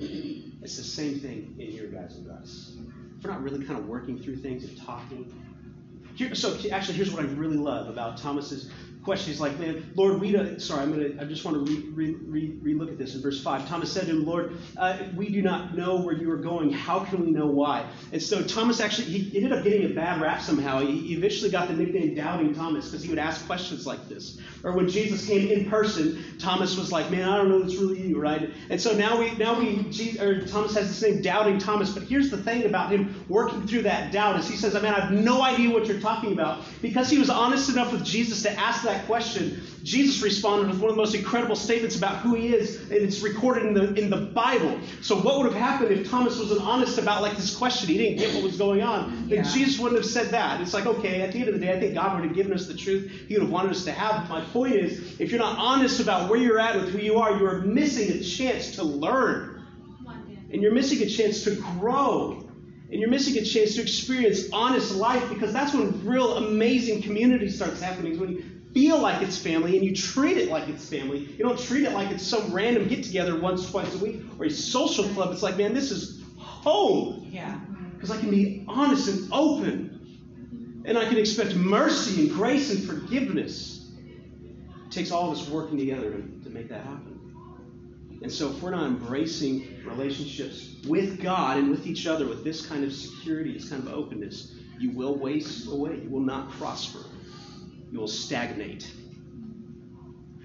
It's 0.61 0.75
the 0.77 0.83
same 0.83 1.19
thing 1.19 1.55
in 1.57 1.71
your 1.71 1.87
guys 1.87 2.17
and 2.17 2.29
us. 2.31 2.75
We're 3.27 3.33
not 3.33 3.43
really 3.43 3.65
kind 3.65 3.77
of 3.77 3.87
working 3.87 4.17
through 4.17 4.37
things 4.37 4.63
and 4.63 4.81
talking. 4.85 5.33
Here, 6.15 6.33
so 6.33 6.57
actually, 6.71 6.95
here's 6.95 7.11
what 7.11 7.25
I 7.25 7.27
really 7.27 7.57
love 7.57 7.89
about 7.89 8.15
Thomas's 8.15 8.71
question. 9.07 9.37
Like, 9.39 9.57
man, 9.57 9.89
Lord, 9.95 10.19
we 10.19 10.33
don't, 10.33 10.61
sorry, 10.61 10.81
I'm 10.83 10.91
gonna, 10.91 11.21
I 11.21 11.23
just 11.23 11.45
want 11.45 11.65
to 11.65 11.73
re, 11.93 12.11
re, 12.11 12.57
re, 12.61 12.73
look 12.73 12.89
at 12.89 12.97
this 12.97 13.15
in 13.15 13.21
verse 13.21 13.41
5. 13.41 13.65
Thomas 13.69 13.89
said 13.89 14.07
to 14.07 14.11
him, 14.11 14.25
Lord, 14.25 14.57
uh, 14.75 14.97
we 15.15 15.29
do 15.29 15.41
not 15.41 15.77
know 15.77 16.01
where 16.01 16.13
you 16.13 16.29
are 16.29 16.37
going. 16.37 16.73
How 16.73 16.99
can 17.05 17.25
we 17.25 17.31
know 17.31 17.45
why? 17.45 17.89
And 18.11 18.21
so 18.21 18.43
Thomas 18.43 18.81
actually, 18.81 19.05
he 19.05 19.37
ended 19.37 19.57
up 19.57 19.63
getting 19.63 19.89
a 19.89 19.93
bad 19.93 20.19
rap 20.21 20.41
somehow. 20.41 20.81
He, 20.81 21.13
eventually 21.13 21.49
got 21.49 21.69
the 21.69 21.73
nickname 21.73 22.15
Doubting 22.15 22.53
Thomas 22.53 22.89
because 22.89 23.01
he 23.01 23.09
would 23.09 23.17
ask 23.17 23.45
questions 23.45 23.87
like 23.87 24.09
this. 24.09 24.41
Or 24.65 24.73
when 24.73 24.89
Jesus 24.89 25.25
came 25.25 25.49
in 25.49 25.69
person, 25.69 26.21
Thomas 26.37 26.77
was 26.77 26.91
like, 26.91 27.09
man, 27.09 27.29
I 27.29 27.37
don't 27.37 27.47
know 27.47 27.63
it's 27.63 27.77
really 27.77 28.01
you, 28.01 28.19
right? 28.19 28.49
And 28.69 28.81
so 28.81 28.91
now 28.93 29.17
we, 29.17 29.31
now 29.37 29.57
we, 29.57 29.83
Jesus, 29.89 30.21
or 30.21 30.45
Thomas 30.45 30.75
has 30.75 30.89
this 30.89 31.01
name, 31.01 31.21
Doubting 31.21 31.59
Thomas. 31.59 31.91
But 31.91 32.03
here's 32.03 32.29
the 32.29 32.37
thing 32.37 32.65
about 32.65 32.91
him 32.91 33.23
working 33.29 33.65
through 33.65 33.83
that 33.83 34.11
doubt 34.11 34.37
is 34.37 34.49
he 34.49 34.57
says, 34.57 34.73
man, 34.73 34.93
I 34.93 34.99
have 34.99 35.11
no 35.11 35.41
idea 35.41 35.69
what 35.69 35.85
you're 35.85 36.01
talking 36.01 36.33
about. 36.33 36.65
Because 36.81 37.09
he 37.09 37.17
was 37.17 37.29
honest 37.29 37.69
enough 37.69 37.93
with 37.93 38.03
Jesus 38.03 38.41
to 38.43 38.51
ask 38.51 38.83
that 38.83 38.96
question, 39.05 39.61
Jesus 39.83 40.21
responded 40.21 40.69
with 40.69 40.79
one 40.79 40.89
of 40.89 40.95
the 40.95 41.01
most 41.01 41.15
incredible 41.15 41.55
statements 41.55 41.95
about 41.97 42.17
who 42.17 42.35
he 42.35 42.53
is, 42.53 42.81
and 42.81 42.93
it's 42.93 43.21
recorded 43.21 43.65
in 43.65 43.73
the 43.73 43.93
in 43.93 44.09
the 44.09 44.17
Bible. 44.17 44.79
So 45.01 45.15
what 45.15 45.37
would 45.37 45.51
have 45.51 45.61
happened 45.61 45.91
if 45.91 46.09
Thomas 46.09 46.37
wasn't 46.37 46.61
honest 46.61 46.97
about 46.97 47.21
like 47.21 47.37
this 47.37 47.55
question? 47.55 47.87
He 47.87 47.97
didn't 47.97 48.19
get 48.19 48.33
what 48.33 48.43
was 48.43 48.57
going 48.57 48.81
on. 48.81 49.29
Then. 49.29 49.45
Jesus 49.45 49.79
wouldn't 49.79 50.01
have 50.01 50.09
said 50.09 50.29
that. 50.31 50.59
It's 50.61 50.73
like, 50.73 50.85
okay, 50.85 51.21
at 51.21 51.31
the 51.31 51.39
end 51.39 51.49
of 51.49 51.53
the 51.53 51.65
day, 51.65 51.73
I 51.73 51.79
think 51.79 51.93
God 51.93 52.15
would 52.15 52.27
have 52.27 52.35
given 52.35 52.53
us 52.53 52.67
the 52.67 52.73
truth 52.75 53.11
he 53.27 53.35
would 53.35 53.43
have 53.43 53.51
wanted 53.51 53.71
us 53.71 53.85
to 53.85 53.91
have. 53.91 54.27
But 54.27 54.39
My 54.39 54.41
point 54.45 54.75
is, 54.75 55.19
if 55.19 55.31
you're 55.31 55.39
not 55.39 55.57
honest 55.57 55.99
about 55.99 56.29
where 56.29 56.39
you're 56.39 56.59
at 56.59 56.75
with 56.75 56.89
who 56.89 56.99
you 56.99 57.17
are, 57.17 57.37
you 57.37 57.45
are 57.45 57.61
missing 57.61 58.11
a 58.11 58.23
chance 58.23 58.75
to 58.75 58.83
learn. 58.83 59.53
And 60.51 60.61
you're 60.61 60.73
missing 60.73 61.01
a 61.01 61.09
chance 61.09 61.43
to 61.43 61.55
grow. 61.55 62.43
And 62.89 63.01
you're 63.01 63.09
missing 63.09 63.37
a 63.37 63.43
chance 63.43 63.75
to 63.75 63.81
experience 63.81 64.49
honest 64.53 64.95
life 64.95 65.27
because 65.27 65.51
that's 65.51 65.73
when 65.73 66.05
real 66.05 66.37
amazing 66.37 67.01
community 67.01 67.49
starts 67.49 67.81
happening. 67.81 68.17
When 68.17 68.56
feel 68.77 68.99
like 68.99 69.23
it's 69.23 69.39
family 69.39 69.75
and 69.75 69.83
you 69.83 69.95
treat 69.95 70.37
it 70.37 70.49
like 70.49 70.69
it's 70.69 70.87
family. 70.87 71.17
You 71.17 71.39
don't 71.39 71.59
treat 71.59 71.83
it 71.83 71.93
like 71.93 72.11
it's 72.11 72.21
some 72.21 72.53
random 72.53 72.87
get 72.87 73.03
together 73.03 73.39
once, 73.39 73.71
twice 73.71 73.91
a 73.95 73.97
week 73.97 74.21
or 74.37 74.45
a 74.45 74.51
social 74.51 75.05
club. 75.09 75.31
It's 75.31 75.41
like, 75.41 75.57
man, 75.57 75.73
this 75.73 75.89
is 75.89 76.23
home. 76.37 77.27
Yeah. 77.31 77.59
Because 77.95 78.11
I 78.11 78.19
can 78.19 78.29
be 78.29 78.63
honest 78.67 79.07
and 79.07 79.33
open. 79.33 80.83
And 80.85 80.95
I 80.95 81.05
can 81.05 81.17
expect 81.17 81.55
mercy 81.55 82.27
and 82.27 82.31
grace 82.31 82.69
and 82.69 82.83
forgiveness. 82.83 83.89
It 84.85 84.91
takes 84.91 85.09
all 85.09 85.31
of 85.31 85.39
us 85.39 85.49
working 85.49 85.79
together 85.79 86.11
to, 86.11 86.43
to 86.43 86.49
make 86.51 86.69
that 86.69 86.83
happen. 86.83 87.15
And 88.21 88.31
so, 88.31 88.49
if 88.51 88.61
we're 88.61 88.71
not 88.71 88.85
embracing 88.85 89.83
relationships 89.85 90.75
with 90.87 91.21
God 91.21 91.57
and 91.57 91.71
with 91.71 91.87
each 91.87 92.05
other 92.05 92.27
with 92.27 92.43
this 92.43 92.65
kind 92.65 92.83
of 92.83 92.93
security, 92.93 93.53
this 93.53 93.69
kind 93.69 93.85
of 93.85 93.91
openness, 93.93 94.53
you 94.79 94.91
will 94.91 95.15
waste 95.15 95.67
away. 95.67 95.99
You 96.03 96.09
will 96.09 96.21
not 96.21 96.51
prosper 96.51 96.99
you 97.91 97.99
will 97.99 98.07
stagnate. 98.07 98.91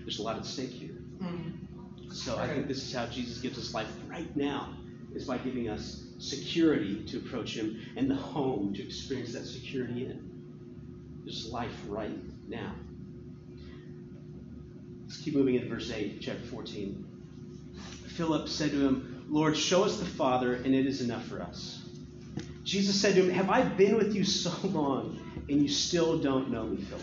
There's 0.00 0.18
a 0.18 0.22
lot 0.22 0.36
at 0.36 0.46
stake 0.46 0.70
here. 0.70 0.96
Mm-hmm. 1.22 2.10
So 2.12 2.38
I 2.38 2.46
think 2.46 2.68
this 2.68 2.78
is 2.78 2.92
how 2.92 3.06
Jesus 3.06 3.38
gives 3.38 3.58
us 3.58 3.72
life 3.72 3.90
right 4.08 4.34
now, 4.36 4.74
is 5.14 5.24
by 5.24 5.38
giving 5.38 5.68
us 5.68 6.04
security 6.18 7.04
to 7.04 7.18
approach 7.18 7.56
Him 7.56 7.80
and 7.96 8.10
the 8.10 8.14
home 8.14 8.74
to 8.74 8.82
experience 8.82 9.32
that 9.32 9.46
security 9.46 10.06
in. 10.06 10.32
There's 11.24 11.50
life 11.50 11.74
right 11.88 12.18
now. 12.48 12.74
Let's 15.04 15.18
keep 15.18 15.34
moving 15.34 15.54
into 15.54 15.68
verse 15.68 15.90
8, 15.90 16.20
chapter 16.20 16.42
14. 16.46 17.04
Philip 18.16 18.48
said 18.48 18.70
to 18.72 18.86
him, 18.86 19.24
Lord, 19.28 19.56
show 19.56 19.84
us 19.84 19.98
the 19.98 20.04
Father, 20.04 20.54
and 20.54 20.74
it 20.74 20.86
is 20.86 21.00
enough 21.00 21.24
for 21.26 21.40
us. 21.40 21.82
Jesus 22.64 23.00
said 23.00 23.14
to 23.14 23.22
him, 23.22 23.30
Have 23.30 23.50
I 23.50 23.62
been 23.62 23.96
with 23.96 24.14
you 24.14 24.24
so 24.24 24.52
long, 24.68 25.18
and 25.48 25.62
you 25.62 25.68
still 25.68 26.18
don't 26.18 26.50
know 26.50 26.64
me, 26.64 26.82
Philip? 26.82 27.02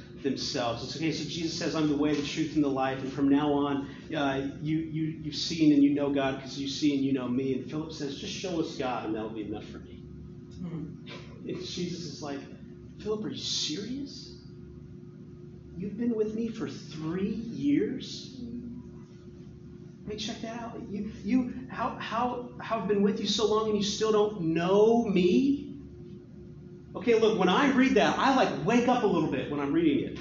themselves. 0.23 0.83
It's 0.83 0.95
okay. 0.95 1.11
So 1.11 1.23
Jesus 1.27 1.57
says, 1.57 1.75
"I'm 1.75 1.87
the 1.87 1.95
way, 1.95 2.13
the 2.13 2.25
truth, 2.25 2.55
and 2.55 2.63
the 2.63 2.69
life." 2.69 2.99
And 3.01 3.11
from 3.11 3.29
now 3.29 3.51
on, 3.51 3.87
uh, 4.15 4.49
you 4.61 4.77
you 4.77 5.19
you've 5.23 5.35
seen 5.35 5.73
and 5.73 5.83
you 5.83 5.93
know 5.93 6.11
God 6.11 6.37
because 6.37 6.59
you 6.59 6.67
see 6.67 6.95
and 6.95 7.03
you 7.03 7.13
know 7.13 7.27
me. 7.27 7.55
And 7.55 7.69
Philip 7.69 7.91
says, 7.91 8.17
"Just 8.17 8.33
show 8.33 8.59
us 8.59 8.77
God, 8.77 9.05
and 9.05 9.15
that'll 9.15 9.29
be 9.29 9.43
enough 9.43 9.65
for 9.65 9.79
me." 9.79 10.03
Hmm. 10.59 10.85
And 11.47 11.57
Jesus 11.57 12.05
is 12.05 12.21
like, 12.21 12.39
"Philip, 12.99 13.25
are 13.25 13.29
you 13.29 13.37
serious? 13.37 14.35
You've 15.77 15.97
been 15.97 16.15
with 16.15 16.35
me 16.35 16.47
for 16.49 16.69
three 16.69 17.33
years." 17.33 18.37
I 20.05 20.09
mean, 20.09 20.17
check 20.17 20.41
that 20.41 20.59
out. 20.59 20.81
You, 20.89 21.11
you, 21.23 21.53
how, 21.69 21.95
how, 21.99 22.49
how 22.59 22.79
I've 22.79 22.87
been 22.87 23.03
with 23.03 23.19
you 23.19 23.27
so 23.27 23.47
long 23.47 23.69
and 23.69 23.77
you 23.77 23.83
still 23.83 24.11
don't 24.11 24.41
know 24.41 25.03
me? 25.05 25.70
Okay, 26.95 27.19
look, 27.19 27.39
when 27.39 27.49
I 27.49 27.71
read 27.71 27.95
that, 27.95 28.17
I 28.17 28.35
like 28.35 28.65
wake 28.65 28.87
up 28.87 29.03
a 29.03 29.07
little 29.07 29.31
bit 29.31 29.49
when 29.49 29.59
I'm 29.59 29.71
reading 29.71 30.09
it. 30.09 30.19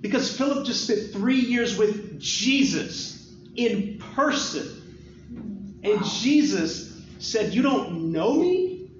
Because 0.00 0.36
Philip 0.36 0.66
just 0.66 0.84
spent 0.84 1.12
three 1.12 1.40
years 1.40 1.76
with 1.76 2.20
Jesus 2.20 3.32
in 3.56 3.98
person. 4.14 5.80
And 5.82 6.04
Jesus 6.04 7.02
said, 7.18 7.54
You 7.54 7.62
don't 7.62 8.12
know 8.12 8.34
me? 8.34 8.90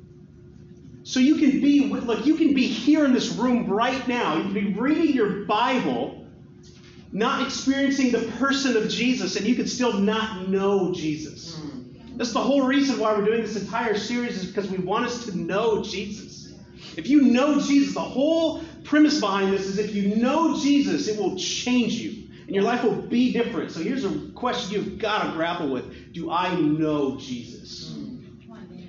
So 1.05 1.21
you 1.21 1.37
can 1.37 1.61
be, 1.61 1.85
look, 1.85 2.25
you 2.25 2.35
can 2.37 2.55
be 2.55 2.67
here 2.67 3.05
in 3.05 3.13
this 3.13 3.33
room 3.33 3.67
right 3.67 4.09
now. 4.09 4.37
You 4.37 4.45
can 4.45 4.55
be 4.55 4.73
reading 4.73 5.15
your 5.15 5.45
Bible, 5.45 6.27
not 7.13 7.47
experiencing 7.47 8.11
the 8.11 8.33
person 8.39 8.75
of 8.79 8.89
Jesus, 8.89 9.37
and 9.37 9.47
you 9.47 9.55
can 9.55 9.67
still 9.67 9.93
not 9.93 10.49
know 10.49 10.95
Jesus. 10.95 11.57
Hmm. 11.57 12.17
That's 12.17 12.33
the 12.33 12.41
whole 12.41 12.63
reason 12.63 12.99
why 12.99 13.15
we're 13.15 13.25
doing 13.25 13.43
this 13.43 13.61
entire 13.61 13.99
series, 13.99 14.39
is 14.39 14.47
because 14.47 14.71
we 14.71 14.79
want 14.79 15.05
us 15.05 15.27
to 15.27 15.37
know 15.37 15.83
Jesus. 15.83 16.44
If 16.97 17.09
you 17.09 17.23
know 17.23 17.61
Jesus, 17.61 17.95
the 17.95 18.01
whole 18.01 18.63
premise 18.85 19.21
behind 19.21 19.53
this 19.53 19.67
is 19.67 19.79
if 19.79 19.95
you 19.95 20.17
know 20.17 20.61
Jesus, 20.61 21.09
it 21.09 21.19
will 21.19 21.37
change 21.37 21.95
you. 21.95 22.29
And 22.47 22.55
your 22.55 22.65
life 22.65 22.85
will 22.85 22.97
be 22.97 23.33
different. 23.33 23.71
So 23.71 23.81
here's 23.81 24.05
a 24.05 24.19
question 24.35 24.73
you've 24.75 24.99
got 24.99 25.25
to 25.25 25.33
grapple 25.33 25.71
with 25.71 26.13
Do 26.13 26.31
I 26.31 26.55
know 26.55 27.17
Jesus? 27.17 27.95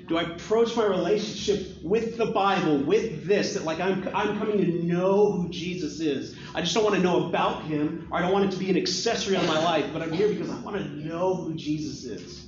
Do 0.08 0.18
I 0.18 0.22
approach 0.22 0.76
my 0.76 0.86
relationship 0.86 1.84
with 1.84 2.18
the 2.18 2.28
Bible, 2.28 2.78
with 2.78 3.26
this, 3.26 3.56
that 3.56 3.64
like 3.64 3.80
I'm, 3.80 4.08
I'm 4.14 4.38
coming 4.38 4.58
to 4.58 4.84
know 4.84 5.32
who 5.32 5.50
Jesus 5.50 6.00
is? 6.00 6.36
I 6.54 6.62
just 6.62 6.76
don't 6.76 6.84
want 6.84 6.96
to 6.96 7.02
know 7.02 7.28
about 7.28 7.64
him, 7.64 8.08
or 8.12 8.20
I 8.20 8.22
don't 8.22 8.32
want 8.32 8.46
it 8.46 8.52
to 8.52 8.60
be 8.60 8.70
an 8.70 8.78
accessory 8.78 9.36
on 9.36 9.48
my 9.48 9.58
life, 9.64 9.86
but 9.92 10.04
I'm 10.04 10.12
here 10.12 10.30
because 10.30 10.52
I 10.52 10.60
want 10.60 10.78
to 10.78 10.88
know 10.88 11.34
who 11.34 11.56
Jesus 11.56 12.04
is. 12.04 12.45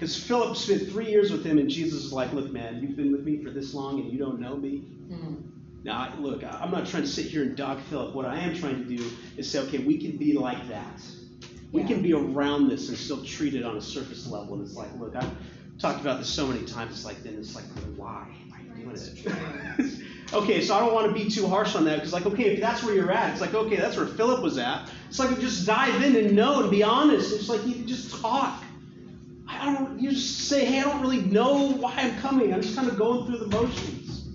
Because 0.00 0.16
Philip 0.18 0.56
spent 0.56 0.88
three 0.88 1.10
years 1.10 1.30
with 1.30 1.44
him, 1.44 1.58
and 1.58 1.68
Jesus 1.68 2.06
is 2.06 2.10
like, 2.10 2.32
Look, 2.32 2.50
man, 2.50 2.80
you've 2.80 2.96
been 2.96 3.12
with 3.12 3.22
me 3.22 3.44
for 3.44 3.50
this 3.50 3.74
long, 3.74 4.00
and 4.00 4.10
you 4.10 4.18
don't 4.18 4.40
know 4.40 4.56
me. 4.56 4.82
Mm-hmm. 5.10 5.34
Now, 5.84 6.14
look, 6.18 6.42
I'm 6.42 6.70
not 6.70 6.86
trying 6.86 7.02
to 7.02 7.08
sit 7.08 7.26
here 7.26 7.42
and 7.42 7.54
dog 7.54 7.80
Philip. 7.90 8.14
What 8.14 8.24
I 8.24 8.38
am 8.38 8.56
trying 8.56 8.82
to 8.82 8.96
do 8.96 9.10
is 9.36 9.50
say, 9.50 9.58
okay, 9.58 9.76
we 9.76 9.98
can 9.98 10.16
be 10.16 10.32
like 10.32 10.66
that. 10.68 11.02
We 11.72 11.82
yeah. 11.82 11.88
can 11.88 12.02
be 12.02 12.14
around 12.14 12.68
this 12.68 12.88
and 12.88 12.96
still 12.96 13.22
treat 13.22 13.54
it 13.54 13.62
on 13.62 13.76
a 13.76 13.80
surface 13.82 14.26
level. 14.26 14.54
And 14.54 14.66
it's 14.66 14.74
like, 14.74 14.88
look, 14.98 15.14
I've 15.14 15.30
talked 15.78 16.00
about 16.00 16.18
this 16.18 16.30
so 16.30 16.46
many 16.46 16.64
times. 16.64 16.92
It's 16.92 17.04
like, 17.04 17.22
then 17.22 17.34
it's 17.34 17.54
like, 17.54 17.64
why 17.96 18.26
am 18.46 18.54
I 18.54 18.74
doing 18.80 18.96
it? 18.96 20.02
okay, 20.32 20.62
so 20.62 20.76
I 20.76 20.80
don't 20.80 20.94
want 20.94 21.14
to 21.14 21.24
be 21.24 21.30
too 21.30 21.46
harsh 21.46 21.74
on 21.76 21.84
that 21.84 21.96
because, 21.96 22.14
like, 22.14 22.24
okay, 22.24 22.54
if 22.54 22.60
that's 22.60 22.82
where 22.82 22.94
you're 22.94 23.12
at, 23.12 23.32
it's 23.32 23.42
like, 23.42 23.52
okay, 23.52 23.76
that's 23.76 23.98
where 23.98 24.06
Philip 24.06 24.42
was 24.42 24.56
at. 24.56 24.88
It's 25.10 25.18
like, 25.18 25.38
just 25.40 25.66
dive 25.66 26.02
in 26.02 26.16
and 26.16 26.34
know 26.34 26.62
and 26.62 26.70
be 26.70 26.82
honest. 26.82 27.34
It's 27.34 27.50
like 27.50 27.66
you 27.66 27.84
just 27.84 28.18
talk. 28.22 28.64
I 29.60 29.74
don't. 29.74 30.00
You 30.00 30.10
just 30.10 30.48
say, 30.48 30.64
hey, 30.64 30.80
I 30.80 30.84
don't 30.84 31.02
really 31.02 31.20
know 31.20 31.72
why 31.72 31.94
I'm 31.96 32.18
coming. 32.20 32.54
I'm 32.54 32.62
just 32.62 32.74
kind 32.74 32.88
of 32.88 32.96
going 32.96 33.26
through 33.26 33.38
the 33.38 33.48
motions. 33.48 34.26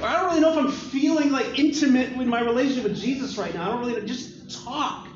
Or 0.00 0.06
I 0.06 0.14
don't 0.14 0.26
really 0.26 0.40
know 0.40 0.52
if 0.52 0.58
I'm 0.58 0.70
feeling 0.70 1.30
like 1.30 1.58
intimate 1.58 2.16
with 2.16 2.28
my 2.28 2.40
relationship 2.40 2.84
with 2.84 3.00
Jesus 3.00 3.36
right 3.36 3.52
now. 3.52 3.62
I 3.62 3.66
don't 3.72 3.80
really 3.80 4.00
know. 4.00 4.06
Just 4.06 4.64
talk. 4.64 5.08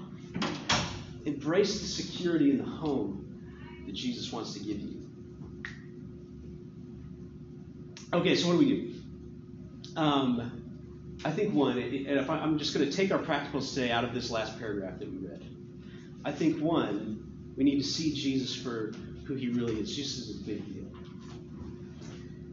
Embrace 1.24 1.80
the 1.80 1.86
security 1.86 2.50
in 2.50 2.58
the 2.58 2.64
home 2.64 3.42
that 3.86 3.94
Jesus 3.94 4.32
wants 4.32 4.52
to 4.54 4.58
give 4.58 4.80
you. 4.80 5.08
Okay, 8.12 8.34
so 8.34 8.48
what 8.48 8.54
do 8.54 8.58
we 8.58 8.68
do? 8.68 8.94
Um, 9.96 10.60
I 11.24 11.30
think 11.30 11.54
one, 11.54 11.78
and 11.78 12.18
if 12.18 12.30
I, 12.30 12.38
I'm 12.38 12.58
just 12.58 12.74
going 12.74 12.88
to 12.88 12.96
take 12.96 13.12
our 13.12 13.18
practicals 13.18 13.74
today 13.74 13.92
out 13.92 14.02
of 14.02 14.14
this 14.14 14.30
last 14.30 14.58
paragraph 14.58 14.98
that 14.98 15.08
we 15.08 15.18
read. 15.18 15.44
I 16.24 16.32
think 16.32 16.60
one, 16.60 17.52
we 17.56 17.62
need 17.62 17.78
to 17.78 17.86
see 17.86 18.14
Jesus 18.14 18.54
for 18.54 18.92
who 19.30 19.36
he 19.36 19.48
really 19.48 19.78
is. 19.78 19.94
Jesus 19.94 20.28
is 20.28 20.40
a 20.40 20.44
big 20.44 20.66
deal. 20.66 20.86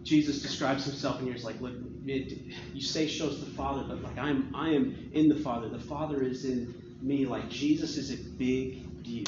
Jesus 0.04 0.44
describes 0.44 0.86
himself, 0.86 1.20
and 1.20 1.34
he's 1.34 1.44
like, 1.44 1.60
"Look, 1.60 1.74
it, 2.06 2.40
you 2.74 2.82
say 2.82 3.08
shows 3.08 3.40
the 3.44 3.52
Father, 3.52 3.84
but 3.88 4.04
like 4.04 4.18
I'm, 4.20 4.54
I 4.56 4.70
am 4.70 5.10
in 5.12 5.28
the 5.28 5.36
Father. 5.36 5.70
The 5.70 5.80
Father 5.80 6.22
is 6.22 6.46
in 6.46 6.74
me. 7.02 7.26
Like 7.26 7.50
Jesus 7.50 7.98
is 7.98 8.14
a 8.14 8.18
big 8.38 9.04
deal. 9.04 9.26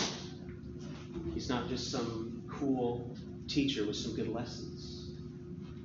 He's 1.34 1.50
not 1.50 1.70
just 1.70 1.90
some 1.90 2.44
cool 2.48 3.18
teacher 3.48 3.88
with 3.88 3.96
some 3.96 4.16
good 4.16 4.30
lessons. 4.30 5.10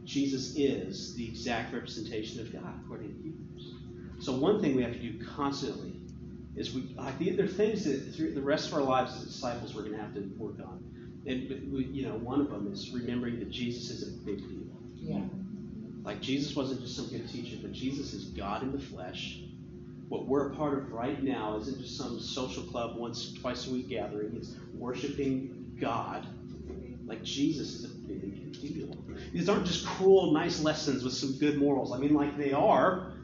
Jesus 0.05 0.55
is 0.57 1.14
the 1.14 1.27
exact 1.27 1.72
representation 1.72 2.40
of 2.40 2.53
God, 2.53 2.74
according 2.85 3.09
to 3.09 3.22
Hebrews. 3.22 3.74
So 4.20 4.37
one 4.37 4.61
thing 4.61 4.77
we 4.77 4.83
have 4.83 4.92
to 4.92 4.98
do 4.98 5.24
constantly 5.24 5.94
is 6.57 6.74
we. 6.74 6.94
Think 7.18 7.37
there 7.37 7.46
are 7.46 7.48
things 7.48 7.85
that 7.85 8.14
through 8.14 8.35
the 8.35 8.42
rest 8.42 8.68
of 8.68 8.74
our 8.74 8.83
lives 8.83 9.16
as 9.16 9.24
disciples 9.24 9.74
we're 9.74 9.85
going 9.85 9.94
to 9.94 10.03
have 10.03 10.14
to 10.14 10.31
work 10.37 10.61
on. 10.61 10.94
And 11.27 11.73
we, 11.73 11.85
you 11.87 12.07
know, 12.07 12.17
one 12.17 12.41
of 12.41 12.51
them 12.51 12.71
is 12.73 12.91
remembering 12.91 13.39
that 13.39 13.51
Jesus 13.51 13.91
is 13.91 14.09
a 14.09 14.25
big 14.25 14.39
deal. 14.39 14.65
Yeah. 14.95 15.23
Like 16.03 16.21
Jesus 16.21 16.55
wasn't 16.55 16.83
just 16.83 16.97
some 16.97 17.09
good 17.09 17.29
teacher, 17.31 17.57
but 17.63 17.73
Jesus 17.73 18.13
is 18.13 18.25
God 18.27 18.63
in 18.63 18.73
the 18.73 18.79
flesh. 18.79 19.41
What 20.09 20.27
we're 20.27 20.53
a 20.53 20.57
part 20.57 20.79
of 20.79 20.93
right 20.93 21.23
now 21.23 21.57
isn't 21.57 21.81
just 21.81 21.97
some 21.97 22.21
social 22.21 22.63
club 22.65 22.99
once, 22.99 23.33
twice 23.33 23.67
a 23.67 23.71
week 23.71 23.89
gathering. 23.89 24.37
It's 24.37 24.55
worshiping 24.75 25.75
God. 25.81 26.27
Like 27.07 27.23
Jesus 27.23 27.75
is 27.75 27.85
a 27.85 27.89
big 27.89 28.61
deal. 28.61 28.97
These 29.33 29.49
aren't 29.49 29.67
just 29.67 29.87
cool, 29.87 30.33
nice 30.33 30.63
lessons 30.63 31.05
with 31.05 31.15
some 31.15 31.33
good 31.39 31.59
morals. 31.59 31.93
I 31.93 31.99
mean, 31.99 32.15
like 32.15 32.37
they 32.37 32.53
are, 32.53 33.15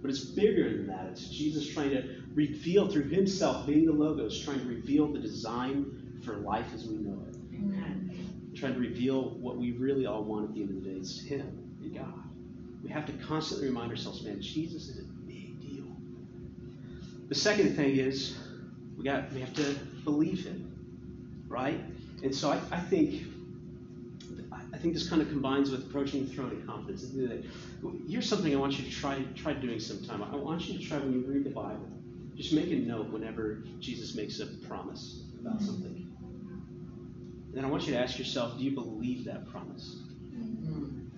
but 0.00 0.10
it's 0.10 0.24
bigger 0.24 0.76
than 0.76 0.86
that. 0.88 1.06
It's 1.10 1.28
Jesus 1.28 1.68
trying 1.68 1.90
to 1.90 2.22
reveal 2.34 2.88
through 2.88 3.08
himself, 3.08 3.66
being 3.66 3.86
the 3.86 3.92
Logos, 3.92 4.40
trying 4.44 4.60
to 4.60 4.66
reveal 4.66 5.12
the 5.12 5.18
design 5.18 6.20
for 6.24 6.36
life 6.36 6.66
as 6.74 6.86
we 6.86 6.96
know 6.96 7.20
it. 7.28 7.36
Amen. 7.58 8.52
Trying 8.56 8.74
to 8.74 8.80
reveal 8.80 9.30
what 9.30 9.56
we 9.56 9.72
really 9.72 10.06
all 10.06 10.24
want 10.24 10.48
at 10.48 10.54
the 10.54 10.62
end 10.62 10.70
of 10.70 10.82
the 10.82 10.90
day 10.90 10.96
is 10.96 11.22
Him 11.22 11.76
and 11.82 11.94
God. 11.94 12.22
We 12.82 12.90
have 12.90 13.06
to 13.06 13.12
constantly 13.24 13.68
remind 13.68 13.90
ourselves, 13.90 14.22
man, 14.22 14.40
Jesus 14.40 14.88
is 14.88 14.98
a 14.98 15.02
big 15.26 15.60
deal. 15.60 15.84
The 17.28 17.34
second 17.34 17.76
thing 17.76 17.96
is 17.96 18.36
we 18.96 19.04
got 19.04 19.32
we 19.32 19.40
have 19.40 19.54
to 19.54 19.74
believe 20.04 20.44
Him, 20.44 21.44
right? 21.48 21.80
And 22.22 22.34
so 22.34 22.50
I, 22.50 22.60
I 22.70 22.80
think 22.80 23.22
I 24.72 24.78
think 24.78 24.94
this 24.94 25.08
kind 25.08 25.20
of 25.20 25.28
combines 25.28 25.70
with 25.70 25.86
approaching 25.86 26.26
the 26.26 26.32
throne 26.32 26.52
in 26.52 26.66
confidence. 26.66 27.04
Here's 28.08 28.28
something 28.28 28.54
I 28.54 28.58
want 28.58 28.78
you 28.78 28.84
to 28.84 28.90
try 28.90 29.24
try 29.34 29.52
doing 29.52 29.80
sometime. 29.80 30.22
I 30.22 30.36
want 30.36 30.68
you 30.68 30.78
to 30.78 30.84
try 30.84 30.98
when 30.98 31.12
you 31.12 31.24
read 31.26 31.44
the 31.44 31.50
Bible, 31.50 31.88
just 32.36 32.52
make 32.52 32.70
a 32.70 32.76
note 32.76 33.08
whenever 33.08 33.64
Jesus 33.80 34.14
makes 34.14 34.40
a 34.40 34.46
promise 34.68 35.24
about 35.40 35.56
mm-hmm. 35.56 35.66
something. 35.66 36.07
And 37.58 37.66
I 37.66 37.70
want 37.70 37.88
you 37.88 37.94
to 37.94 37.98
ask 37.98 38.20
yourself 38.20 38.56
do 38.56 38.62
you 38.62 38.70
believe 38.70 39.24
that 39.24 39.50
promise? 39.50 39.96
Mm-hmm. 40.32 41.08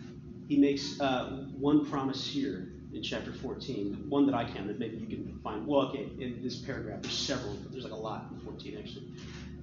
He 0.49 0.57
makes 0.57 0.99
uh, 0.99 1.45
one 1.59 1.85
promise 1.85 2.27
here 2.27 2.73
in 2.95 3.03
chapter 3.03 3.31
14, 3.31 4.07
one 4.09 4.25
that 4.25 4.35
I 4.35 4.45
can, 4.45 4.55
counted. 4.55 4.79
Maybe 4.79 4.97
you 4.97 5.07
can 5.07 5.39
find. 5.45 5.67
Well, 5.67 5.83
okay, 5.89 6.09
in 6.19 6.43
this 6.43 6.57
paragraph, 6.57 7.03
there's 7.03 7.15
several. 7.15 7.59
There's 7.71 7.85
like 7.85 7.93
a 7.93 7.97
lot 7.97 8.29
in 8.33 8.41
14, 8.41 8.79
actually. 8.79 9.09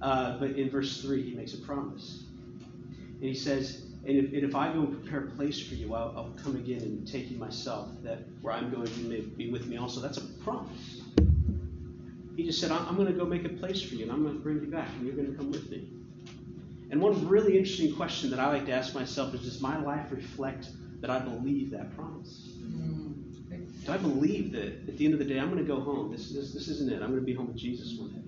Uh, 0.00 0.38
but 0.38 0.50
in 0.50 0.70
verse 0.70 1.02
3, 1.02 1.28
he 1.28 1.34
makes 1.34 1.52
a 1.54 1.58
promise. 1.58 2.22
And 2.56 3.24
he 3.24 3.34
says, 3.34 3.82
and 4.06 4.16
if, 4.16 4.26
and 4.26 4.44
if, 4.44 4.54
I 4.54 4.72
go 4.72 4.82
and 4.82 5.02
prepare 5.02 5.24
a 5.24 5.30
place 5.32 5.60
for 5.60 5.74
you, 5.74 5.94
I'll, 5.94 6.14
I'll, 6.16 6.32
come 6.40 6.54
again 6.54 6.82
and 6.82 7.06
take 7.06 7.28
you 7.28 7.38
myself, 7.38 7.88
that 8.04 8.20
where 8.40 8.54
I'm 8.54 8.70
going, 8.70 8.88
you 8.98 9.08
may 9.08 9.20
be 9.22 9.50
with 9.50 9.66
me 9.66 9.78
also. 9.78 10.00
That's 10.00 10.18
a 10.18 10.24
promise. 10.44 11.02
He 12.36 12.44
just 12.44 12.60
said, 12.60 12.70
I'm 12.70 12.94
going 12.94 13.08
to 13.08 13.18
go 13.18 13.26
make 13.26 13.44
a 13.44 13.48
place 13.48 13.82
for 13.82 13.96
you, 13.96 14.04
and 14.04 14.12
I'm 14.12 14.22
going 14.22 14.34
to 14.34 14.40
bring 14.40 14.60
you 14.60 14.70
back, 14.70 14.88
and 14.96 15.04
you're 15.04 15.16
going 15.16 15.32
to 15.32 15.36
come 15.36 15.50
with 15.50 15.68
me. 15.68 15.88
And 16.90 17.00
one 17.00 17.28
really 17.28 17.58
interesting 17.58 17.94
question 17.94 18.30
that 18.30 18.38
I 18.40 18.48
like 18.48 18.66
to 18.66 18.72
ask 18.72 18.94
myself 18.94 19.34
is 19.34 19.42
Does 19.42 19.60
my 19.60 19.80
life 19.82 20.06
reflect 20.10 20.68
that 21.00 21.10
I 21.10 21.18
believe 21.18 21.70
that 21.70 21.94
promise? 21.94 22.54
Do 23.84 23.92
I 23.92 23.96
believe 23.96 24.52
that 24.52 24.88
at 24.88 24.98
the 24.98 25.04
end 25.04 25.14
of 25.14 25.18
the 25.18 25.24
day, 25.24 25.38
I'm 25.38 25.50
going 25.50 25.64
to 25.64 25.68
go 25.68 25.80
home? 25.80 26.12
This, 26.12 26.30
this, 26.30 26.52
this 26.52 26.68
isn't 26.68 26.92
it. 26.92 26.96
I'm 27.02 27.08
going 27.10 27.20
to 27.20 27.26
be 27.26 27.34
home 27.34 27.46
with 27.46 27.56
Jesus 27.56 27.98
one 27.98 28.10
day. 28.10 28.22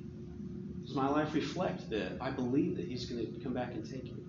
Does 0.86 0.94
my 0.94 1.08
life 1.08 1.34
reflect 1.34 1.90
that 1.90 2.12
I 2.20 2.30
believe 2.30 2.76
that 2.76 2.86
He's 2.86 3.04
going 3.06 3.32
to 3.32 3.40
come 3.40 3.52
back 3.52 3.74
and 3.74 3.88
take 3.88 4.04
me? 4.04 4.22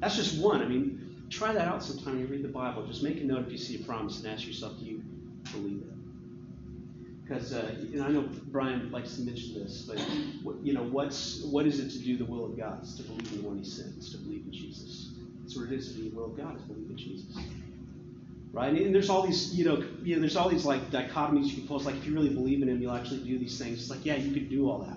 That's 0.00 0.16
just 0.16 0.40
one. 0.40 0.62
I 0.62 0.66
mean, 0.66 1.24
try 1.30 1.52
that 1.52 1.68
out 1.68 1.82
sometime 1.82 2.18
you 2.18 2.26
read 2.26 2.42
the 2.42 2.48
Bible. 2.48 2.86
Just 2.86 3.02
make 3.02 3.20
a 3.20 3.24
note 3.24 3.46
if 3.46 3.52
you 3.52 3.58
see 3.58 3.80
a 3.80 3.84
promise 3.84 4.18
and 4.18 4.32
ask 4.32 4.46
yourself, 4.46 4.78
Do 4.78 4.84
you 4.84 5.02
believe 5.52 5.82
it? 5.82 5.95
Because 7.26 7.52
uh, 7.52 7.74
you 7.90 7.98
know, 7.98 8.04
I 8.04 8.08
know 8.10 8.28
Brian 8.46 8.90
likes 8.90 9.16
to 9.16 9.22
mention 9.22 9.54
this, 9.54 9.82
but 9.82 9.98
what, 10.42 10.56
you 10.62 10.72
know, 10.72 10.84
what's 10.84 11.42
what 11.42 11.66
is 11.66 11.80
it 11.80 11.90
to 11.90 11.98
do 11.98 12.16
the 12.16 12.24
will 12.24 12.44
of 12.44 12.56
God? 12.56 12.78
It's 12.82 12.94
to 12.96 13.02
believe 13.02 13.32
in 13.32 13.42
the 13.42 13.48
one 13.48 13.58
He 13.58 13.64
sent. 13.64 13.96
It's 13.96 14.12
to 14.12 14.18
believe 14.18 14.44
in 14.46 14.52
Jesus. 14.52 15.12
That's 15.42 15.56
what 15.56 15.66
it 15.66 15.72
is 15.72 15.92
to 15.92 15.94
do 15.94 16.10
the 16.10 16.16
will 16.16 16.26
of 16.26 16.36
God. 16.36 16.56
Is 16.56 16.62
believe 16.62 16.90
in 16.90 16.96
Jesus. 16.96 17.36
Right? 18.52 18.72
And 18.72 18.94
there's 18.94 19.10
all 19.10 19.26
these, 19.26 19.54
you 19.54 19.64
know, 19.64 19.84
you 20.02 20.14
know, 20.14 20.20
there's 20.20 20.36
all 20.36 20.48
these 20.48 20.64
like 20.64 20.90
dichotomies 20.90 21.46
you 21.46 21.56
can 21.56 21.66
pull. 21.66 21.76
It's 21.78 21.86
like 21.86 21.96
if 21.96 22.06
you 22.06 22.14
really 22.14 22.30
believe 22.32 22.62
in 22.62 22.68
Him, 22.68 22.80
you'll 22.80 22.94
actually 22.94 23.24
do 23.24 23.38
these 23.38 23.58
things. 23.58 23.80
It's 23.80 23.90
like, 23.90 24.06
yeah, 24.06 24.16
you 24.16 24.32
could 24.32 24.48
do 24.48 24.70
all 24.70 24.78
that. 24.78 24.96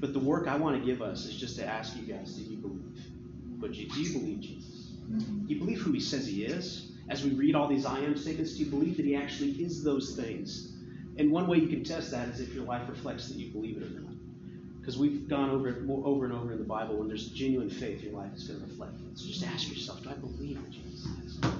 But 0.00 0.14
the 0.14 0.18
work 0.18 0.48
I 0.48 0.56
want 0.56 0.80
to 0.80 0.84
give 0.84 1.02
us 1.02 1.26
is 1.26 1.36
just 1.36 1.56
to 1.56 1.66
ask 1.66 1.94
you 1.96 2.02
guys, 2.02 2.32
do 2.32 2.42
you 2.42 2.56
believe? 2.56 3.04
But 3.58 3.72
do 3.72 3.78
you 3.78 4.18
believe 4.18 4.40
Jesus? 4.40 4.92
Do 5.10 5.54
you 5.54 5.58
believe 5.58 5.78
who 5.78 5.92
He 5.92 6.00
says 6.00 6.26
He 6.26 6.44
is? 6.44 6.92
As 7.10 7.22
we 7.22 7.30
read 7.30 7.54
all 7.54 7.68
these 7.68 7.84
I 7.84 7.98
am 8.00 8.16
statements, 8.16 8.54
do 8.54 8.64
you 8.64 8.70
believe 8.70 8.96
that 8.96 9.04
He 9.04 9.14
actually 9.14 9.50
is 9.50 9.84
those 9.84 10.16
things? 10.16 10.69
And 11.20 11.30
one 11.30 11.46
way 11.46 11.58
you 11.58 11.68
can 11.68 11.84
test 11.84 12.10
that 12.12 12.28
is 12.28 12.40
if 12.40 12.54
your 12.54 12.64
life 12.64 12.88
reflects 12.88 13.28
that 13.28 13.36
you 13.36 13.52
believe 13.52 13.76
it 13.76 13.82
or 13.82 13.90
not. 13.90 14.14
Because 14.80 14.96
we've 14.96 15.28
gone 15.28 15.50
over 15.50 15.68
it 15.68 15.76
over 15.86 16.24
and 16.24 16.32
over 16.32 16.50
in 16.50 16.58
the 16.58 16.64
Bible. 16.64 16.96
When 16.96 17.08
there's 17.08 17.28
genuine 17.28 17.68
faith, 17.68 18.02
your 18.02 18.14
life 18.14 18.32
is 18.34 18.44
going 18.44 18.60
to 18.60 18.66
reflect 18.66 18.94
it. 18.94 19.18
So 19.18 19.26
just 19.26 19.44
ask 19.44 19.68
yourself, 19.68 20.02
do 20.02 20.08
I 20.08 20.14
believe 20.14 20.62
what 20.62 20.70
Jesus 20.70 21.04
says? 21.04 21.52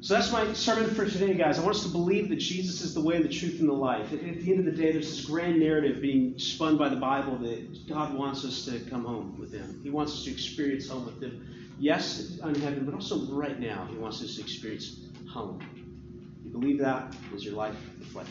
So 0.00 0.14
that's 0.14 0.32
my 0.32 0.52
sermon 0.54 0.92
for 0.92 1.08
today, 1.08 1.34
guys. 1.34 1.60
I 1.60 1.62
want 1.62 1.76
us 1.76 1.84
to 1.84 1.88
believe 1.88 2.30
that 2.30 2.40
Jesus 2.40 2.80
is 2.82 2.94
the 2.94 3.00
way, 3.00 3.22
the 3.22 3.28
truth, 3.28 3.60
and 3.60 3.68
the 3.68 3.72
life. 3.72 4.12
At, 4.12 4.24
at 4.24 4.40
the 4.40 4.50
end 4.50 4.58
of 4.58 4.64
the 4.64 4.72
day, 4.72 4.90
there's 4.90 5.08
this 5.08 5.24
grand 5.24 5.60
narrative 5.60 6.02
being 6.02 6.36
spun 6.36 6.76
by 6.76 6.88
the 6.88 6.96
Bible 6.96 7.38
that 7.38 7.88
God 7.88 8.12
wants 8.12 8.44
us 8.44 8.64
to 8.64 8.80
come 8.90 9.04
home 9.04 9.36
with 9.38 9.52
Him. 9.52 9.78
He 9.84 9.90
wants 9.90 10.14
us 10.14 10.24
to 10.24 10.32
experience 10.32 10.88
home 10.88 11.06
with 11.06 11.22
Him. 11.22 11.46
Yes, 11.78 12.38
in 12.42 12.56
heaven, 12.56 12.84
but 12.86 12.94
also 12.94 13.24
right 13.32 13.60
now, 13.60 13.86
He 13.88 13.96
wants 13.96 14.20
us 14.20 14.34
to 14.34 14.40
experience 14.40 14.98
home 15.32 15.60
believe 16.50 16.78
that, 16.80 17.14
does 17.30 17.44
your 17.44 17.54
life 17.54 17.76
reflect 17.98 18.28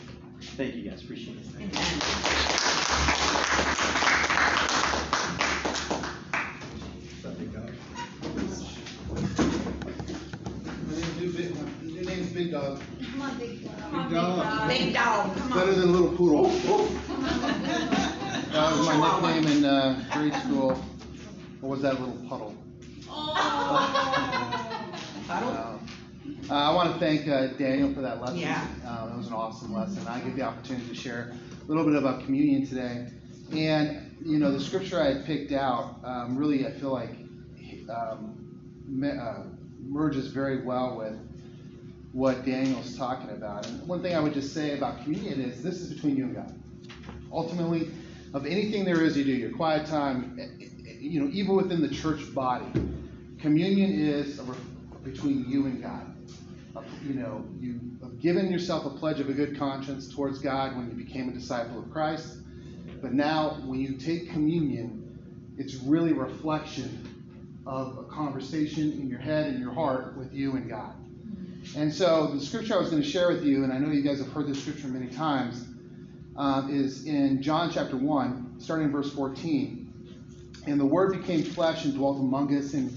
Thank 0.56 0.76
you 0.76 0.88
guys. 0.88 1.02
Appreciate 1.02 1.36
it. 1.38 1.46
Amen. 1.56 1.70
Your 11.82 12.04
name's 12.04 12.32
Big 12.32 12.52
Dog. 12.52 12.80
Come 13.10 13.22
on, 13.22 13.38
Big 13.38 13.64
Dog. 13.64 14.08
Big 14.08 14.12
Dog. 14.12 14.68
Big 14.68 14.94
Dog. 14.94 15.36
Come 15.36 15.52
on. 15.52 15.58
Better 15.58 15.74
than 15.74 15.92
Little 15.92 16.16
Poodle. 16.16 16.48
that 18.52 18.76
was 18.76 18.86
my 18.86 19.32
nickname 19.32 19.56
in 19.58 19.64
uh, 19.64 20.04
grade 20.12 20.34
school. 20.34 20.74
What 21.60 21.70
was 21.70 21.82
that 21.82 21.98
little 21.98 22.16
puddle? 22.28 22.54
Uh, 23.10 24.02
I 26.50 26.74
want 26.74 26.92
to 26.92 26.98
thank 26.98 27.26
uh, 27.26 27.48
Daniel 27.56 27.92
for 27.94 28.00
that 28.02 28.20
lesson. 28.20 28.38
Yeah. 28.38 28.66
Uh, 28.86 29.06
that 29.06 29.16
was 29.16 29.28
an 29.28 29.32
awesome 29.32 29.72
lesson. 29.72 30.06
I 30.06 30.20
get 30.20 30.36
the 30.36 30.42
opportunity 30.42 30.86
to 30.88 30.94
share 30.94 31.32
a 31.62 31.66
little 31.66 31.84
bit 31.84 31.94
about 31.94 32.24
communion 32.24 32.66
today. 32.66 33.08
And, 33.52 34.16
you 34.22 34.38
know, 34.38 34.52
the 34.52 34.60
scripture 34.60 35.00
I 35.00 35.14
had 35.14 35.24
picked 35.24 35.52
out 35.52 35.96
um, 36.04 36.36
really, 36.36 36.66
I 36.66 36.72
feel 36.72 36.92
like, 36.92 37.10
um, 37.88 38.60
me- 38.86 39.10
uh, 39.10 39.44
merges 39.80 40.28
very 40.28 40.62
well 40.62 40.96
with 40.96 41.18
what 42.12 42.44
Daniel's 42.44 42.96
talking 42.96 43.30
about. 43.30 43.66
And 43.66 43.86
one 43.88 44.02
thing 44.02 44.14
I 44.14 44.20
would 44.20 44.34
just 44.34 44.52
say 44.52 44.76
about 44.76 45.02
communion 45.02 45.40
is 45.40 45.62
this 45.62 45.80
is 45.80 45.92
between 45.92 46.16
you 46.16 46.24
and 46.24 46.34
God. 46.34 46.54
Ultimately, 47.32 47.90
of 48.34 48.46
anything 48.46 48.84
there 48.84 49.02
is 49.02 49.16
you 49.16 49.24
do, 49.24 49.32
your 49.32 49.50
quiet 49.50 49.86
time, 49.86 50.38
eh, 50.40 50.44
eh, 50.62 50.92
you 51.00 51.20
know, 51.20 51.30
even 51.32 51.56
within 51.56 51.80
the 51.80 51.88
church 51.88 52.34
body, 52.34 52.66
communion 53.40 53.92
is 53.92 54.38
a 54.38 54.44
between 55.04 55.48
you 55.48 55.66
and 55.66 55.82
God. 55.82 56.14
Uh, 56.76 56.82
You 57.06 57.14
know, 57.14 57.44
you 57.60 57.80
have 58.02 58.18
given 58.20 58.50
yourself 58.50 58.86
a 58.86 58.90
pledge 58.90 59.20
of 59.20 59.28
a 59.28 59.32
good 59.32 59.58
conscience 59.58 60.12
towards 60.12 60.38
God 60.38 60.76
when 60.76 60.88
you 60.88 60.96
became 60.96 61.28
a 61.28 61.32
disciple 61.32 61.78
of 61.78 61.90
Christ. 61.90 62.38
But 63.00 63.12
now, 63.12 63.60
when 63.66 63.80
you 63.80 63.94
take 63.94 64.30
communion, 64.30 65.54
it's 65.58 65.74
really 65.76 66.12
reflection 66.12 67.62
of 67.66 67.98
a 67.98 68.04
conversation 68.04 68.92
in 68.92 69.08
your 69.08 69.18
head 69.18 69.46
and 69.46 69.58
your 69.58 69.72
heart 69.72 70.16
with 70.16 70.32
you 70.32 70.52
and 70.52 70.68
God. 70.68 70.94
And 71.76 71.92
so, 71.92 72.28
the 72.28 72.40
scripture 72.40 72.74
I 72.74 72.78
was 72.78 72.90
going 72.90 73.02
to 73.02 73.08
share 73.08 73.28
with 73.28 73.44
you, 73.44 73.64
and 73.64 73.72
I 73.72 73.78
know 73.78 73.90
you 73.90 74.02
guys 74.02 74.18
have 74.18 74.32
heard 74.32 74.46
this 74.46 74.60
scripture 74.60 74.88
many 74.88 75.08
times, 75.08 75.66
um, 76.36 76.70
is 76.74 77.06
in 77.06 77.42
John 77.42 77.70
chapter 77.70 77.96
1, 77.96 78.56
starting 78.58 78.86
in 78.86 78.92
verse 78.92 79.12
14. 79.12 79.80
And 80.66 80.80
the 80.80 80.86
Word 80.86 81.12
became 81.12 81.42
flesh 81.42 81.84
and 81.84 81.94
dwelt 81.94 82.18
among 82.18 82.54
us, 82.56 82.74
and 82.74 82.90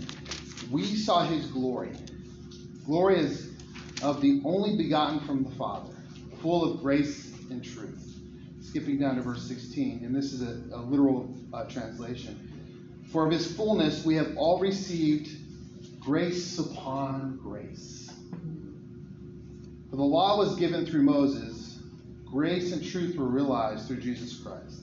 we 0.72 0.96
saw 0.96 1.26
his 1.26 1.46
glory. 1.48 1.92
Glory 2.86 3.20
is 3.20 3.52
of 4.02 4.22
the 4.22 4.42
only 4.46 4.78
begotten 4.78 5.20
from 5.22 5.44
the 5.44 5.52
Father, 5.52 5.94
full 6.42 6.72
of 6.72 6.82
grace 6.82 7.34
and 7.50 7.64
truth. 7.64 8.04
Skipping 8.62 9.00
down 9.00 9.16
to 9.16 9.22
verse 9.22 9.48
16, 9.48 10.02
and 10.04 10.16
this 10.16 10.34
is 10.34 10.42
a, 10.42 10.76
a 10.76 10.82
literal 10.82 11.34
uh, 11.54 11.64
translation. 11.66 13.06
For 13.12 13.26
of 13.26 13.32
his 13.32 13.56
fullness 13.56 14.06
we 14.06 14.16
have 14.16 14.36
all 14.38 14.60
received 14.60 15.30
grace 16.00 16.60
upon 16.60 17.40
grace. 17.42 18.10
For 19.90 19.96
the 19.96 20.04
law 20.04 20.38
was 20.38 20.56
given 20.58 20.86
through 20.86 21.04
Moses, 21.04 21.80
grace 22.26 22.74
and 22.74 22.84
truth 22.86 23.16
were 23.16 23.26
realized 23.26 23.88
through 23.88 24.02
Jesus 24.02 24.38
Christ. 24.38 24.82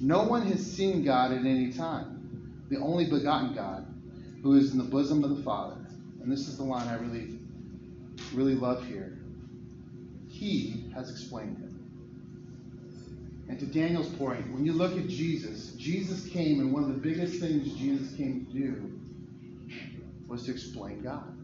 No 0.00 0.22
one 0.22 0.46
has 0.46 0.64
seen 0.64 1.02
God 1.02 1.32
at 1.32 1.44
any 1.44 1.72
time, 1.72 2.64
the 2.68 2.78
only 2.78 3.06
begotten 3.06 3.54
God, 3.54 3.86
who 4.42 4.54
is 4.54 4.72
in 4.72 4.78
the 4.78 4.84
bosom 4.84 5.24
of 5.24 5.36
the 5.36 5.42
Father. 5.42 5.76
And 6.22 6.30
this 6.30 6.48
is 6.48 6.56
the 6.56 6.64
line 6.64 6.88
I 6.88 6.96
really, 6.98 7.38
really 8.32 8.54
love 8.54 8.84
here. 8.86 9.18
He 10.28 10.90
has 10.94 11.10
explained 11.10 11.58
him. 11.58 11.74
And 13.48 13.58
to 13.58 13.66
Daniel's 13.66 14.10
point, 14.10 14.52
when 14.52 14.66
you 14.66 14.72
look 14.72 14.96
at 14.96 15.08
Jesus, 15.08 15.72
Jesus 15.72 16.28
came, 16.28 16.60
and 16.60 16.72
one 16.72 16.82
of 16.82 16.90
the 16.90 17.00
biggest 17.00 17.40
things 17.40 17.72
Jesus 17.74 18.14
came 18.16 18.46
to 18.46 18.52
do 18.52 19.00
was 20.28 20.44
to 20.44 20.52
explain 20.52 21.02
God. 21.02 21.34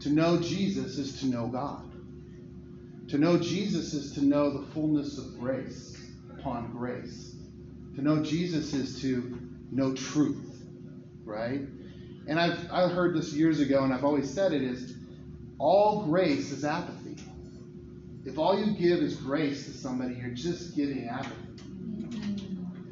To 0.00 0.10
know 0.10 0.38
Jesus 0.40 0.98
is 0.98 1.18
to 1.20 1.26
know 1.26 1.46
God. 1.46 1.90
To 3.08 3.18
know 3.18 3.38
Jesus 3.38 3.94
is 3.94 4.12
to 4.14 4.24
know 4.24 4.50
the 4.50 4.66
fullness 4.72 5.16
of 5.16 5.38
grace 5.38 5.96
upon 6.38 6.72
grace. 6.72 7.36
To 7.96 8.02
know 8.02 8.22
Jesus 8.22 8.74
is 8.74 9.00
to 9.00 9.38
know 9.70 9.94
truth, 9.94 10.51
right? 11.24 11.60
And 12.26 12.38
I've, 12.38 12.70
I 12.70 12.88
heard 12.88 13.16
this 13.16 13.32
years 13.32 13.60
ago, 13.60 13.84
and 13.84 13.92
I've 13.92 14.04
always 14.04 14.32
said 14.32 14.52
it 14.52 14.62
is 14.62 14.94
all 15.58 16.04
grace 16.04 16.50
is 16.50 16.64
apathy. 16.64 17.16
If 18.24 18.38
all 18.38 18.58
you 18.58 18.72
give 18.72 19.00
is 19.00 19.16
grace 19.16 19.66
to 19.66 19.72
somebody, 19.72 20.14
you're 20.14 20.30
just 20.30 20.76
giving 20.76 21.08
apathy. 21.08 21.36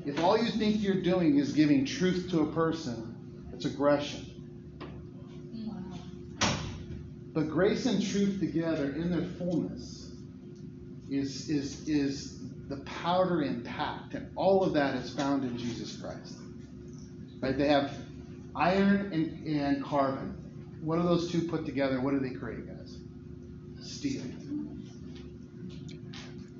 If 0.05 0.19
all 0.21 0.37
you 0.37 0.51
think 0.51 0.83
you're 0.83 1.03
doing 1.03 1.39
is 1.39 1.53
giving 1.53 1.85
truth 1.85 2.29
to 2.31 2.41
a 2.41 2.47
person, 2.47 3.15
it's 3.53 3.65
aggression. 3.65 4.27
But 7.33 7.49
grace 7.49 7.87
and 7.87 8.05
truth 8.05 8.41
together 8.41 8.91
in 8.91 9.11
their 9.11 9.29
fullness 9.39 10.11
is, 11.09 11.49
is, 11.49 11.89
is 11.89 12.41
the 12.69 12.79
powder 12.79 13.43
impact, 13.43 14.15
and 14.15 14.31
all 14.35 14.65
of 14.65 14.75
that 14.75 14.97
is 14.97 15.15
found 15.15 15.45
in 15.45 15.57
Jesus 15.57 15.97
Christ. 15.97 16.35
Right? 17.41 17.57
They 17.57 17.69
have 17.69 17.93
iron 18.61 19.11
and, 19.13 19.47
and 19.47 19.85
carbon. 19.85 20.37
What 20.83 20.97
do 20.97 21.03
those 21.03 21.31
two 21.31 21.43
put 21.43 21.67
together? 21.67 22.01
What 22.01 22.13
do 22.13 22.21
they 22.21 22.35
create, 22.35 22.67
guys? 22.67 22.99
Steel. 23.81 24.23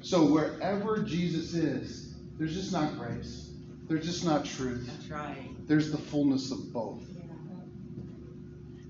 So 0.03 0.25
wherever 0.25 1.03
Jesus 1.03 1.55
is, 1.55 2.15
there's 2.39 2.55
just 2.55 2.73
not 2.73 2.99
grace. 2.99 3.51
There's 3.89 4.05
just 4.05 4.25
not 4.25 4.45
truth. 4.45 4.87
That's 4.87 5.09
right. 5.11 5.37
There's 5.69 5.93
the 5.93 5.99
fullness 5.99 6.51
of 6.51 6.73
both. 6.73 7.03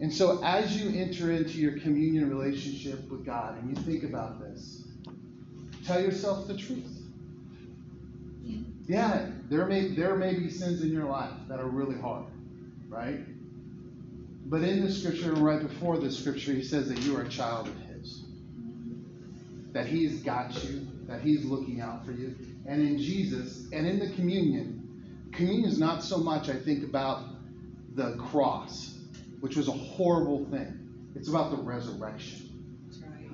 And 0.00 0.12
so, 0.12 0.42
as 0.42 0.80
you 0.80 0.98
enter 0.98 1.30
into 1.30 1.58
your 1.58 1.78
communion 1.80 2.30
relationship 2.30 3.10
with 3.10 3.26
God 3.26 3.60
and 3.60 3.76
you 3.76 3.82
think 3.82 4.02
about 4.02 4.40
this, 4.40 4.84
tell 5.86 6.00
yourself 6.00 6.46
the 6.46 6.56
truth. 6.56 7.00
Yeah, 8.86 9.26
there 9.50 9.66
may 9.66 9.88
there 9.88 10.16
may 10.16 10.34
be 10.34 10.48
sins 10.50 10.82
in 10.82 10.90
your 10.90 11.04
life 11.04 11.34
that 11.48 11.60
are 11.60 11.68
really 11.68 12.00
hard, 12.00 12.24
right? 12.90 13.20
But 14.46 14.62
in 14.62 14.84
the 14.84 14.92
scripture, 14.92 15.32
and 15.32 15.44
right 15.44 15.62
before 15.62 15.98
the 15.98 16.10
scripture, 16.10 16.52
he 16.52 16.62
says 16.62 16.88
that 16.88 16.98
you 16.98 17.16
are 17.16 17.22
a 17.22 17.28
child 17.28 17.68
of 17.68 17.76
his. 17.82 18.24
That 19.72 19.86
he's 19.86 20.22
got 20.22 20.62
you, 20.64 20.88
that 21.06 21.20
he's 21.20 21.44
looking 21.44 21.80
out 21.80 22.04
for 22.04 22.10
you. 22.10 22.34
And 22.66 22.82
in 22.82 22.98
Jesus, 22.98 23.68
and 23.72 23.86
in 23.86 24.00
the 24.00 24.10
communion, 24.14 25.30
communion 25.32 25.70
is 25.70 25.78
not 25.78 26.02
so 26.02 26.18
much, 26.18 26.48
I 26.48 26.56
think, 26.56 26.82
about 26.82 27.22
the 27.94 28.16
cross, 28.16 28.98
which 29.38 29.56
was 29.56 29.68
a 29.68 29.72
horrible 29.72 30.44
thing. 30.46 31.10
It's 31.14 31.28
about 31.28 31.52
the 31.52 31.62
resurrection. 31.62 32.50
That's 32.88 33.02
right. 33.02 33.30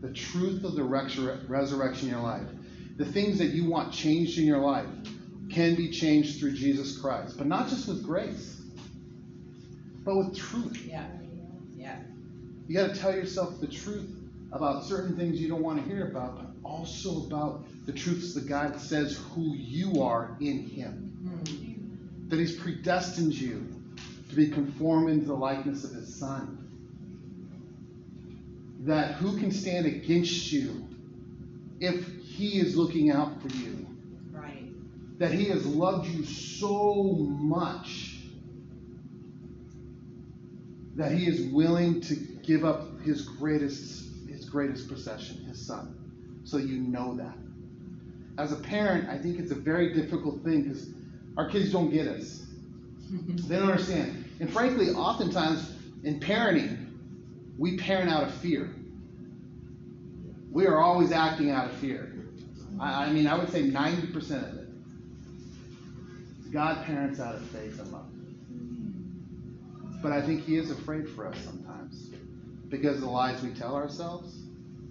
The 0.00 0.12
truth 0.12 0.62
of 0.62 0.76
the 0.76 0.82
resur- 0.82 1.48
resurrection 1.48 2.08
in 2.08 2.14
your 2.14 2.22
life. 2.22 2.46
The 2.96 3.04
things 3.04 3.38
that 3.38 3.48
you 3.48 3.68
want 3.68 3.92
changed 3.92 4.38
in 4.38 4.44
your 4.44 4.58
life 4.58 4.86
can 5.50 5.74
be 5.74 5.90
changed 5.90 6.38
through 6.38 6.52
Jesus 6.52 6.98
Christ. 6.98 7.36
But 7.36 7.48
not 7.48 7.68
just 7.68 7.88
with 7.88 8.04
grace, 8.04 8.59
but 10.04 10.16
with 10.16 10.36
truth. 10.36 10.84
Yeah. 10.84 11.06
Yeah. 11.76 11.98
You 12.66 12.74
got 12.74 12.94
to 12.94 13.00
tell 13.00 13.14
yourself 13.14 13.60
the 13.60 13.66
truth 13.66 14.08
about 14.52 14.84
certain 14.84 15.16
things 15.16 15.40
you 15.40 15.48
don't 15.48 15.62
want 15.62 15.82
to 15.82 15.88
hear 15.88 16.08
about, 16.08 16.36
but 16.36 16.46
also 16.68 17.24
about 17.26 17.64
the 17.86 17.92
truths 17.92 18.34
that 18.34 18.48
God 18.48 18.80
says 18.80 19.20
who 19.32 19.54
you 19.54 20.02
are 20.02 20.36
in 20.40 20.68
Him. 20.68 21.16
Hmm. 21.22 22.28
That 22.28 22.38
He's 22.38 22.56
predestined 22.56 23.34
you 23.34 23.66
to 24.28 24.34
be 24.34 24.48
conformed 24.48 25.10
into 25.10 25.26
the 25.26 25.34
likeness 25.34 25.84
of 25.84 25.92
His 25.92 26.14
Son. 26.14 26.56
That 28.80 29.14
who 29.14 29.38
can 29.38 29.50
stand 29.50 29.86
against 29.86 30.52
you 30.52 30.88
if 31.80 32.06
He 32.22 32.58
is 32.58 32.76
looking 32.76 33.10
out 33.10 33.40
for 33.42 33.48
you? 33.48 33.86
Right. 34.30 34.68
That 35.18 35.32
He 35.32 35.46
has 35.46 35.66
loved 35.66 36.08
you 36.08 36.24
so 36.24 37.12
much 37.12 38.09
that 40.96 41.12
He 41.12 41.26
is 41.26 41.52
willing 41.52 42.00
to 42.02 42.14
give 42.14 42.64
up 42.64 43.00
His 43.00 43.22
greatest 43.22 44.08
His 44.28 44.48
greatest 44.48 44.88
possession, 44.88 45.44
His 45.44 45.64
Son. 45.64 45.94
So 46.44 46.56
you 46.56 46.78
know 46.78 47.14
that. 47.16 47.36
As 48.38 48.52
a 48.52 48.56
parent, 48.56 49.08
I 49.08 49.18
think 49.18 49.38
it's 49.38 49.52
a 49.52 49.56
very 49.56 49.92
difficult 49.92 50.42
thing 50.42 50.62
because 50.62 50.88
our 51.36 51.48
kids 51.48 51.72
don't 51.72 51.90
get 51.90 52.06
us. 52.06 52.46
They 53.48 53.56
don't 53.56 53.70
understand. 53.70 54.24
And 54.38 54.52
frankly, 54.52 54.90
oftentimes 54.90 55.72
in 56.04 56.20
parenting, 56.20 56.86
we 57.58 57.76
parent 57.76 58.08
out 58.08 58.22
of 58.22 58.34
fear. 58.34 58.70
We 60.50 60.66
are 60.66 60.78
always 60.78 61.12
acting 61.12 61.50
out 61.50 61.66
of 61.66 61.76
fear. 61.78 62.12
I, 62.78 63.04
I 63.06 63.12
mean, 63.12 63.26
I 63.26 63.36
would 63.36 63.50
say 63.50 63.62
90% 63.64 64.14
of 64.30 64.58
it. 64.58 64.68
God 66.52 66.84
parents 66.84 67.20
out 67.20 67.34
of 67.34 67.42
faith 67.48 67.78
and 67.80 67.92
love. 67.92 68.06
But 70.02 70.12
I 70.12 70.22
think 70.22 70.44
He 70.44 70.56
is 70.56 70.70
afraid 70.70 71.08
for 71.08 71.26
us 71.26 71.36
sometimes 71.44 72.10
because 72.68 72.96
of 72.96 73.02
the 73.02 73.10
lies 73.10 73.42
we 73.42 73.50
tell 73.50 73.74
ourselves 73.74 74.34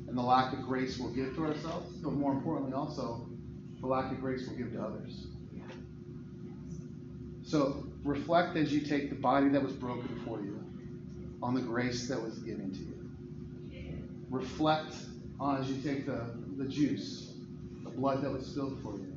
and 0.08 0.18
the 0.18 0.22
lack 0.22 0.54
of 0.54 0.64
grace 0.64 0.98
we'll 0.98 1.14
give 1.14 1.36
to 1.36 1.46
ourselves, 1.46 1.96
but 1.98 2.14
more 2.14 2.32
importantly, 2.34 2.74
also 2.74 3.28
the 3.80 3.88
lack 3.88 4.12
of 4.12 4.20
grace 4.20 4.48
we'll 4.48 4.58
give 4.58 4.74
to 4.74 4.82
others. 4.82 5.28
So 7.44 7.86
reflect 8.04 8.58
as 8.58 8.74
you 8.74 8.82
take 8.82 9.10
the 9.10 9.16
body 9.16 9.50
that 9.50 9.64
was 9.64 9.74
broken 9.74 10.22
for 10.26 10.40
you 10.42 10.64
on 11.42 11.56
the 11.56 11.62
grace 11.62 12.08
that 12.08 12.22
was 12.22 12.38
given 12.40 12.72
to 12.74 12.80
you. 12.80 14.00
Reflect 14.30 14.94
on 15.40 15.62
as 15.62 15.70
you 15.70 15.82
take 15.82 16.06
the, 16.06 16.26
the 16.58 16.66
juice, 16.66 17.34
the 17.84 17.90
blood 17.90 18.22
that 18.24 18.32
was 18.32 18.46
spilled 18.46 18.80
for 18.84 18.96
you, 18.98 19.14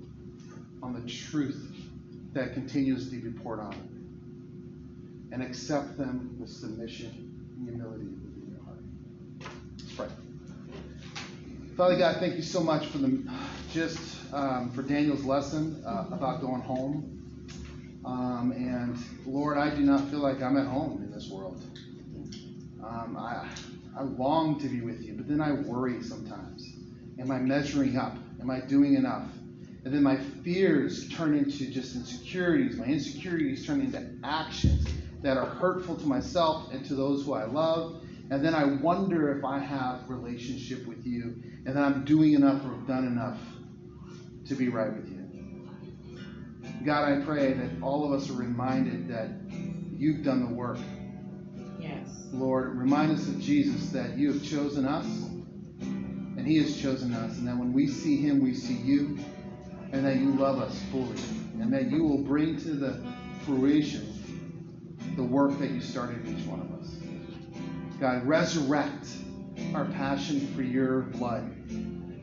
on 0.83 0.95
the 0.95 1.11
truth 1.11 1.75
that 2.33 2.55
continues 2.55 3.11
to 3.11 3.17
be 3.17 3.31
poured 3.31 3.61
on. 3.61 3.92
And 5.33 5.43
accept 5.43 5.97
them 5.97 6.37
with 6.39 6.51
submission 6.51 7.09
and 7.57 7.69
humility 7.69 8.05
within 8.05 8.51
your 8.51 8.63
heart. 8.65 8.83
Let's 9.79 9.93
pray. 9.95 10.07
Father 11.75 11.97
God, 11.97 12.17
thank 12.21 12.37
you 12.37 12.43
so 12.43 12.61
much 12.61 12.87
for 12.87 12.99
the 12.99 13.25
just 13.73 13.99
um, 14.35 14.71
for 14.71 14.83
Daniel's 14.83 15.25
lesson 15.25 15.83
uh, 15.87 16.05
about 16.13 16.43
going 16.43 16.61
home. 16.61 17.09
Um, 18.05 18.53
and 18.55 18.99
Lord, 19.25 19.57
I 19.57 19.75
do 19.75 19.81
not 19.81 20.09
feel 20.11 20.19
like 20.19 20.43
I'm 20.43 20.59
at 20.59 20.67
home 20.67 21.03
in 21.03 21.11
this 21.11 21.31
world. 21.31 21.63
Um, 22.85 23.17
I, 23.17 23.49
I 23.97 24.03
long 24.03 24.61
to 24.61 24.69
be 24.69 24.83
with 24.83 25.01
you, 25.03 25.15
but 25.15 25.29
then 25.29 25.41
I 25.41 25.53
worry 25.53 26.03
sometimes. 26.03 26.69
Am 27.19 27.31
I 27.31 27.39
measuring 27.39 27.97
up? 27.97 28.17
Am 28.41 28.51
I 28.51 28.61
doing 28.61 28.95
enough? 28.95 29.29
And 29.85 29.95
then 29.95 30.03
my 30.03 30.17
fears 30.17 31.09
turn 31.09 31.35
into 31.35 31.71
just 31.71 31.95
insecurities. 31.95 32.77
My 32.77 32.85
insecurities 32.85 33.67
turn 33.67 33.81
into 33.81 34.05
actions 34.25 34.87
that 35.23 35.37
are 35.37 35.47
hurtful 35.47 35.97
to 35.97 36.07
myself 36.07 36.73
and 36.73 36.85
to 36.87 36.95
those 36.95 37.25
who 37.25 37.35
I 37.35 37.45
love. 37.45 38.03
And 38.31 38.45
then 38.45 38.55
I 38.55 38.65
wonder 38.65 39.37
if 39.37 39.45
I 39.45 39.59
have 39.59 40.09
relationship 40.09 40.87
with 40.87 41.05
you 41.07 41.43
and 41.67 41.77
that 41.77 41.83
I'm 41.83 42.05
doing 42.05 42.33
enough 42.33 42.65
or 42.65 42.71
have 42.71 42.87
done 42.87 43.07
enough 43.07 43.39
to 44.47 44.55
be 44.55 44.69
right 44.69 44.93
with 44.95 45.09
you. 45.09 45.19
God, 46.85 47.13
I 47.13 47.25
pray 47.25 47.53
that 47.53 47.83
all 47.83 48.05
of 48.05 48.21
us 48.21 48.29
are 48.31 48.35
reminded 48.35 49.09
that 49.09 49.29
you've 49.97 50.25
done 50.25 50.49
the 50.49 50.55
work. 50.55 50.79
Yes. 51.79 52.09
Lord, 52.33 52.77
remind 52.77 53.13
us 53.13 53.29
of 53.29 53.41
Jesus 53.41 53.91
that 53.91 54.17
you 54.17 54.33
have 54.33 54.43
chosen 54.43 54.87
us 54.87 55.07
and 56.43 56.51
he 56.51 56.57
has 56.57 56.77
chosen 56.77 57.15
us, 57.15 57.39
and 57.39 57.47
that 57.47 57.57
when 57.57 57.73
we 57.73 57.87
see 57.87 58.17
him, 58.17 58.43
we 58.43 58.53
see 58.53 58.75
you, 58.75 59.17
and 59.93 60.05
that 60.05 60.17
you 60.17 60.33
love 60.33 60.59
us 60.59 60.77
fully, 60.91 61.15
and 61.61 61.73
that 61.73 61.89
you 61.89 62.03
will 62.03 62.25
bring 62.25 62.57
to 62.63 62.73
the 62.73 63.01
fruition 63.45 64.12
the 65.17 65.23
work 65.23 65.59
that 65.59 65.71
you 65.71 65.81
started 65.81 66.27
in 66.27 66.39
each 66.39 66.47
one 66.47 66.61
of 66.61 66.73
us. 66.81 66.91
God, 68.01 68.27
resurrect 68.27 69.07
our 69.75 69.85
passion 69.87 70.47
for 70.55 70.63
your 70.63 71.03
blood. 71.03 71.55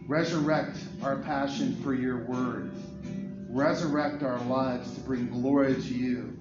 Resurrect 0.08 0.78
our 1.04 1.18
passion 1.18 1.82
for 1.84 1.94
your 1.94 2.26
word. 2.26 2.72
Resurrect 3.50 4.24
our 4.24 4.40
lives 4.46 4.94
to 4.96 5.00
bring 5.02 5.30
glory 5.30 5.76
to 5.76 5.94
you 5.94 6.38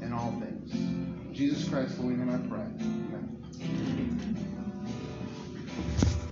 in 0.00 0.12
all 0.12 0.32
things. 0.40 1.36
Jesus 1.36 1.68
Christ, 1.68 1.96
holy 1.96 2.14
name 2.14 2.30
I 2.30 2.48
pray. 2.48 4.08